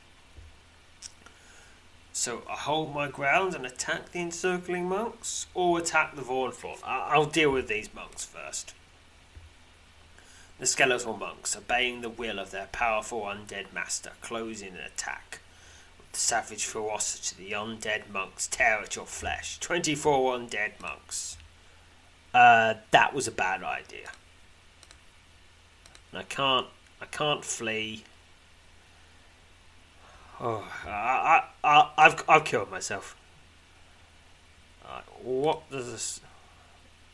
[2.12, 6.78] So I hold my ground and attack the encircling monks, or attack the Voronthal.
[6.84, 8.74] I'll deal with these monks first.
[10.60, 15.40] The skeletal monks, obeying the will of their powerful undead master, close in an attack.
[15.98, 19.60] With the savage ferocity, the undead monks tear at your flesh.
[19.60, 21.38] Twenty-four undead monks.
[22.34, 24.10] Uh, that was a bad idea.
[26.14, 26.68] I can't.
[27.02, 28.04] I can't flee.
[30.40, 33.16] Oh, I, I, I, have I've killed myself.
[35.24, 36.22] What does this?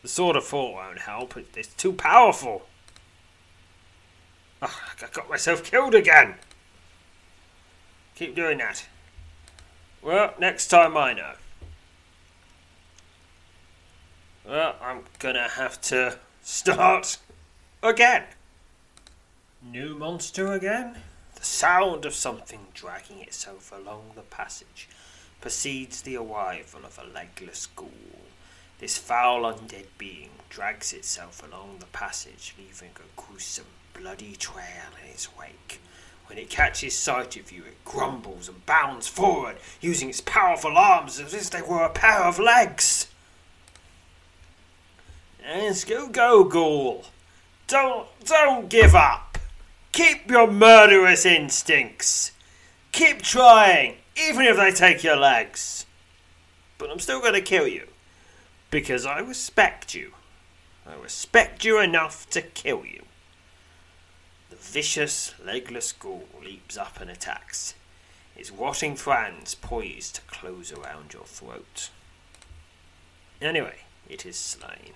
[0.01, 1.37] The sword of thought won't help.
[1.55, 2.63] It's too powerful.
[4.61, 6.35] Oh, I got myself killed again.
[8.15, 8.87] Keep doing that.
[10.01, 11.33] Well, next time I know.
[14.49, 17.17] Well, I'm gonna have to start
[17.83, 18.23] again.
[19.61, 21.03] New monster again?
[21.35, 24.89] The sound of something dragging itself along the passage
[25.39, 27.91] precedes the arrival of a legless ghoul.
[28.79, 35.11] This foul undead being drags itself along the passage, leaving a gruesome, bloody trail in
[35.11, 35.79] its wake.
[36.25, 41.19] When it catches sight of you, it grumbles and bounds forward, using its powerful arms
[41.19, 43.08] as if they were a pair of legs.
[45.43, 47.05] Let's go, go, ghoul.
[47.67, 49.37] Don't, don't give up.
[49.91, 52.31] Keep your murderous instincts.
[52.91, 55.85] Keep trying, even if they take your legs.
[56.77, 57.87] But I'm still going to kill you.
[58.71, 60.13] Because I respect you.
[60.85, 63.03] I respect you enough to kill you.
[64.49, 67.75] The vicious, legless ghoul leaps up and attacks,
[68.35, 71.89] his rotting fangs poised to close around your throat.
[73.41, 74.93] Anyway, it is slain.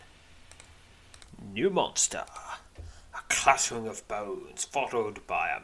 [1.41, 2.25] New monster
[3.13, 5.61] A clattering of bones, followed by a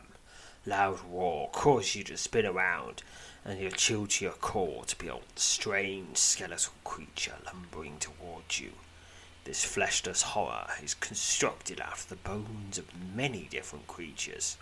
[0.70, 3.04] loud roar, cause you to spin around,
[3.44, 8.72] and you're chilled to your core to behold the strange skeletal creature lumbering towards you.
[9.44, 14.58] This fleshless horror is constructed out of the bones of many different creatures.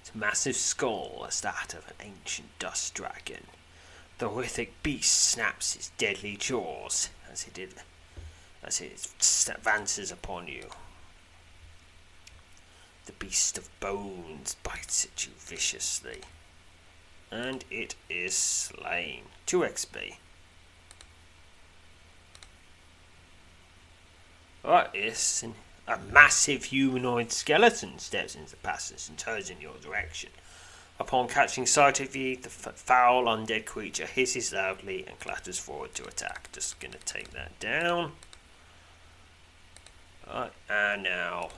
[0.00, 3.46] Its massive skull is that of an ancient dust dragon.
[4.18, 7.74] The horrific beast snaps its deadly jaws as it, did,
[8.62, 9.08] as it
[9.48, 10.64] advances upon you,
[13.06, 16.20] the beast of bones bites at you viciously.
[17.30, 19.22] And it is slain.
[19.46, 20.16] 2 XP.
[24.62, 25.44] What oh, is
[25.86, 30.30] a massive humanoid skeleton steps into the passage and turns in your direction.
[31.00, 35.94] Upon catching sight of you, the f- foul undead creature hisses loudly and clatters forward
[35.94, 36.50] to attack.
[36.52, 38.12] Just gonna take that down.
[40.32, 41.48] Right, and now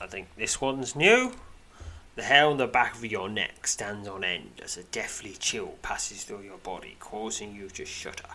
[0.00, 1.32] I think this one's new.
[2.16, 5.74] The hair on the back of your neck stands on end as a deathly chill
[5.82, 8.30] passes through your body, causing you to shudder.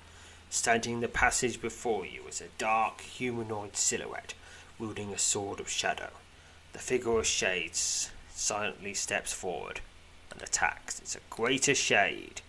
[0.49, 4.33] Standing in the passage before you is a dark humanoid silhouette
[4.79, 6.11] wielding a sword of shadow.
[6.71, 9.81] The figure of Shades silently steps forward
[10.31, 10.99] and attacks.
[10.99, 12.41] It's a greater shade.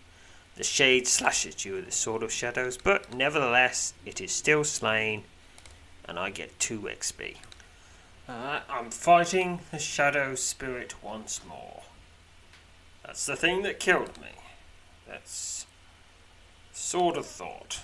[0.56, 5.24] The shade slashes you with the sword of shadows, but nevertheless, it is still slain,
[6.06, 7.36] and I get 2 XP.
[8.28, 11.82] Uh, I'm fighting the shadow spirit once more.
[13.04, 14.28] That's the thing that killed me.
[15.06, 15.66] That's
[16.72, 17.80] sort of thought.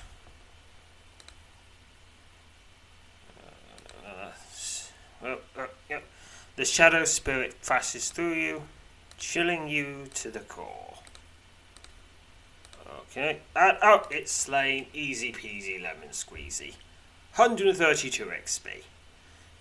[5.23, 6.01] Uh, uh, yeah.
[6.57, 8.63] The shadow spirit passes through you,
[9.19, 10.95] chilling you to the core.
[13.11, 14.87] Okay, and oh, it's slain.
[14.93, 16.75] Easy peasy lemon squeezy.
[17.37, 18.83] 132 XP.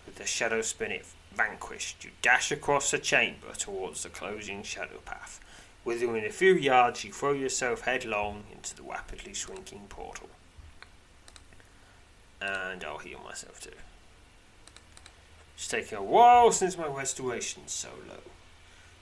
[0.05, 5.39] With the shadow spirit vanquished, you dash across the chamber towards the closing shadow path.
[5.85, 10.29] Within a few yards, you throw yourself headlong into the rapidly shrinking portal.
[12.41, 13.69] And I'll heal myself too.
[15.55, 18.23] It's taken a while since my restoration's so low.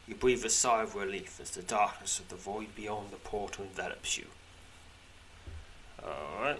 [0.08, 3.66] You breathe a sigh of relief as the darkness of the void beyond the portal
[3.66, 4.26] envelops you.
[6.04, 6.60] Alright.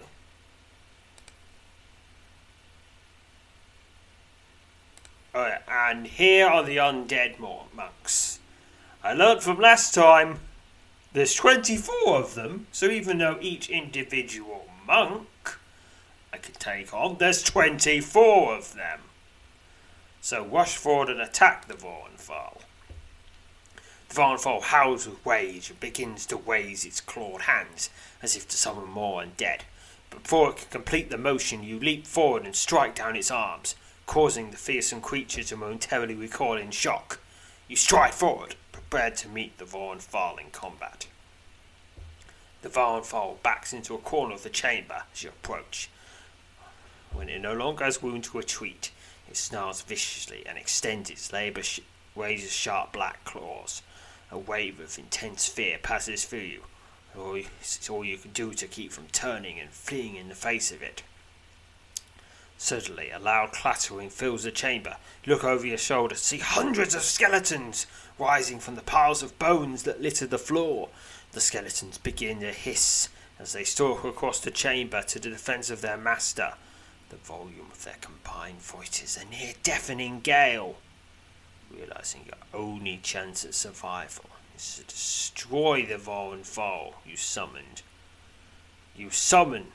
[5.38, 8.40] Alright, and here are the undead monks.
[9.04, 10.40] I learnt from last time
[11.12, 15.28] there's 24 of them, so even though each individual monk
[16.32, 19.02] I could take on, there's 24 of them.
[20.20, 22.62] So rush forward and attack the Voronthal.
[24.08, 27.90] The Voronthal howls with rage and begins to raise its clawed hands
[28.24, 29.60] as if to summon more undead.
[30.10, 33.76] But before it can complete the motion, you leap forward and strike down its arms,
[34.08, 37.20] causing the fearsome creature to momentarily recoil in shock.
[37.68, 41.06] You stride forward, prepared to meet the Voronthal in combat.
[42.62, 45.90] The Voronthal backs into a corner of the chamber as you approach.
[47.12, 48.90] When it no longer has room to retreat,
[49.28, 51.30] it snarls viciously and extends its
[51.66, 51.80] sh-
[52.16, 53.82] razor sharp black claws.
[54.30, 56.62] A wave of intense fear passes through you.
[57.60, 60.82] It's all you can do to keep from turning and fleeing in the face of
[60.82, 61.02] it.
[62.60, 64.96] Suddenly, a loud clattering fills the chamber.
[65.24, 67.86] Look over your shoulder see hundreds of skeletons
[68.18, 70.88] rising from the piles of bones that litter the floor.
[71.30, 75.82] The skeletons begin to hiss as they stalk across the chamber to the defense of
[75.82, 76.54] their master.
[77.10, 80.78] The volume of their combined voices a near deafening gale.
[81.70, 84.24] Realizing your only chance at survival
[84.56, 87.82] is to destroy the Voronthal you summoned.
[88.96, 89.68] You summon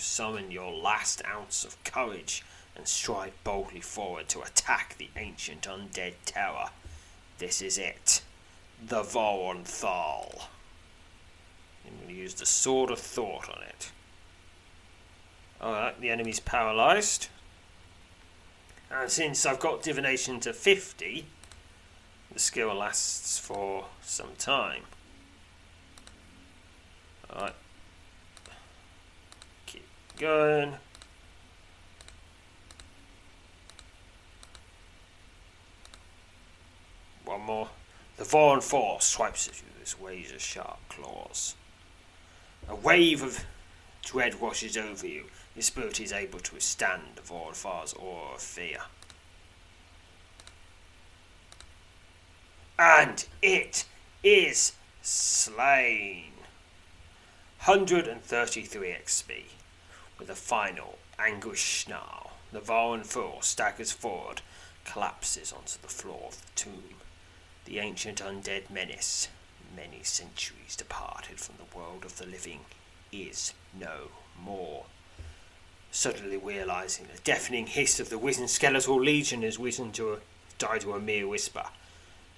[0.00, 2.44] summon your last ounce of courage
[2.76, 6.70] and stride boldly forward to attack the ancient undead tower.
[7.38, 8.22] This is it.
[8.82, 10.46] The Voronthal.
[11.86, 13.92] I'm going to use the Sword of Thought on it.
[15.60, 17.28] Alright, the enemy's paralysed.
[18.90, 21.26] And since I've got divination to 50,
[22.32, 24.82] the skill lasts for some time.
[27.30, 27.54] Alright.
[30.20, 30.74] Going.
[37.24, 37.70] One more.
[38.18, 41.54] The Voronthal swipes at you with its razor sharp claws.
[42.68, 43.46] A wave of
[44.04, 45.24] dread washes over you.
[45.54, 48.80] Your spirit is able to withstand the Voronthal's aura of fear.
[52.78, 53.86] And it
[54.22, 56.32] is slain.
[57.64, 59.44] 133 XP.
[60.20, 64.42] With a final anguished snarl, the Voronthal staggers forward,
[64.84, 66.96] collapses onto the floor of the tomb.
[67.64, 69.28] The ancient undead menace,
[69.74, 72.60] many centuries departed from the world of the living,
[73.10, 74.84] is no more.
[75.90, 80.18] Suddenly realizing the deafening hiss of the wizened skeletal legion has risen to a,
[80.58, 81.64] died to a mere whisper,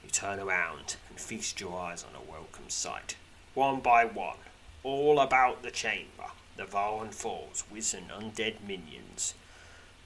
[0.04, 3.16] you turn around and feast your eyes on a welcome sight.
[3.54, 4.38] One by one,
[4.84, 9.34] all about the chamber, the Voronthals, wizened undead minions,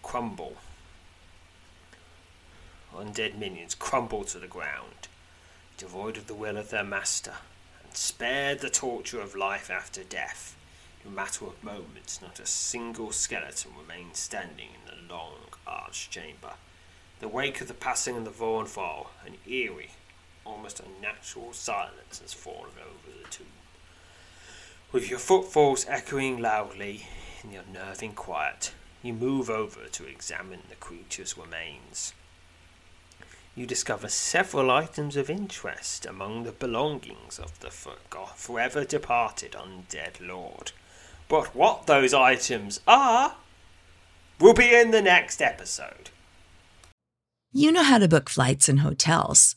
[0.03, 0.57] crumble.
[2.95, 5.09] Undead minions crumble to the ground,
[5.77, 7.35] devoid of the will of their master,
[7.83, 10.57] and spared the torture of life after death.
[11.05, 16.11] In a matter of moments, not a single skeleton remains standing in the long arched
[16.11, 16.55] chamber.
[17.21, 19.91] The wake of the passing of the Voronthal, an eerie,
[20.45, 23.47] almost unnatural silence has fallen over the tomb.
[24.93, 27.07] With your footfalls echoing loudly
[27.43, 28.73] in the unnerving quiet,
[29.03, 32.15] you move over to examine the creature's remains.
[33.57, 40.73] You discover several items of interest among the belongings of the forever departed undead lord.
[41.29, 43.37] But what those items are
[44.39, 46.11] will be in the next episode.
[47.53, 49.57] You know how to book flights and hotels.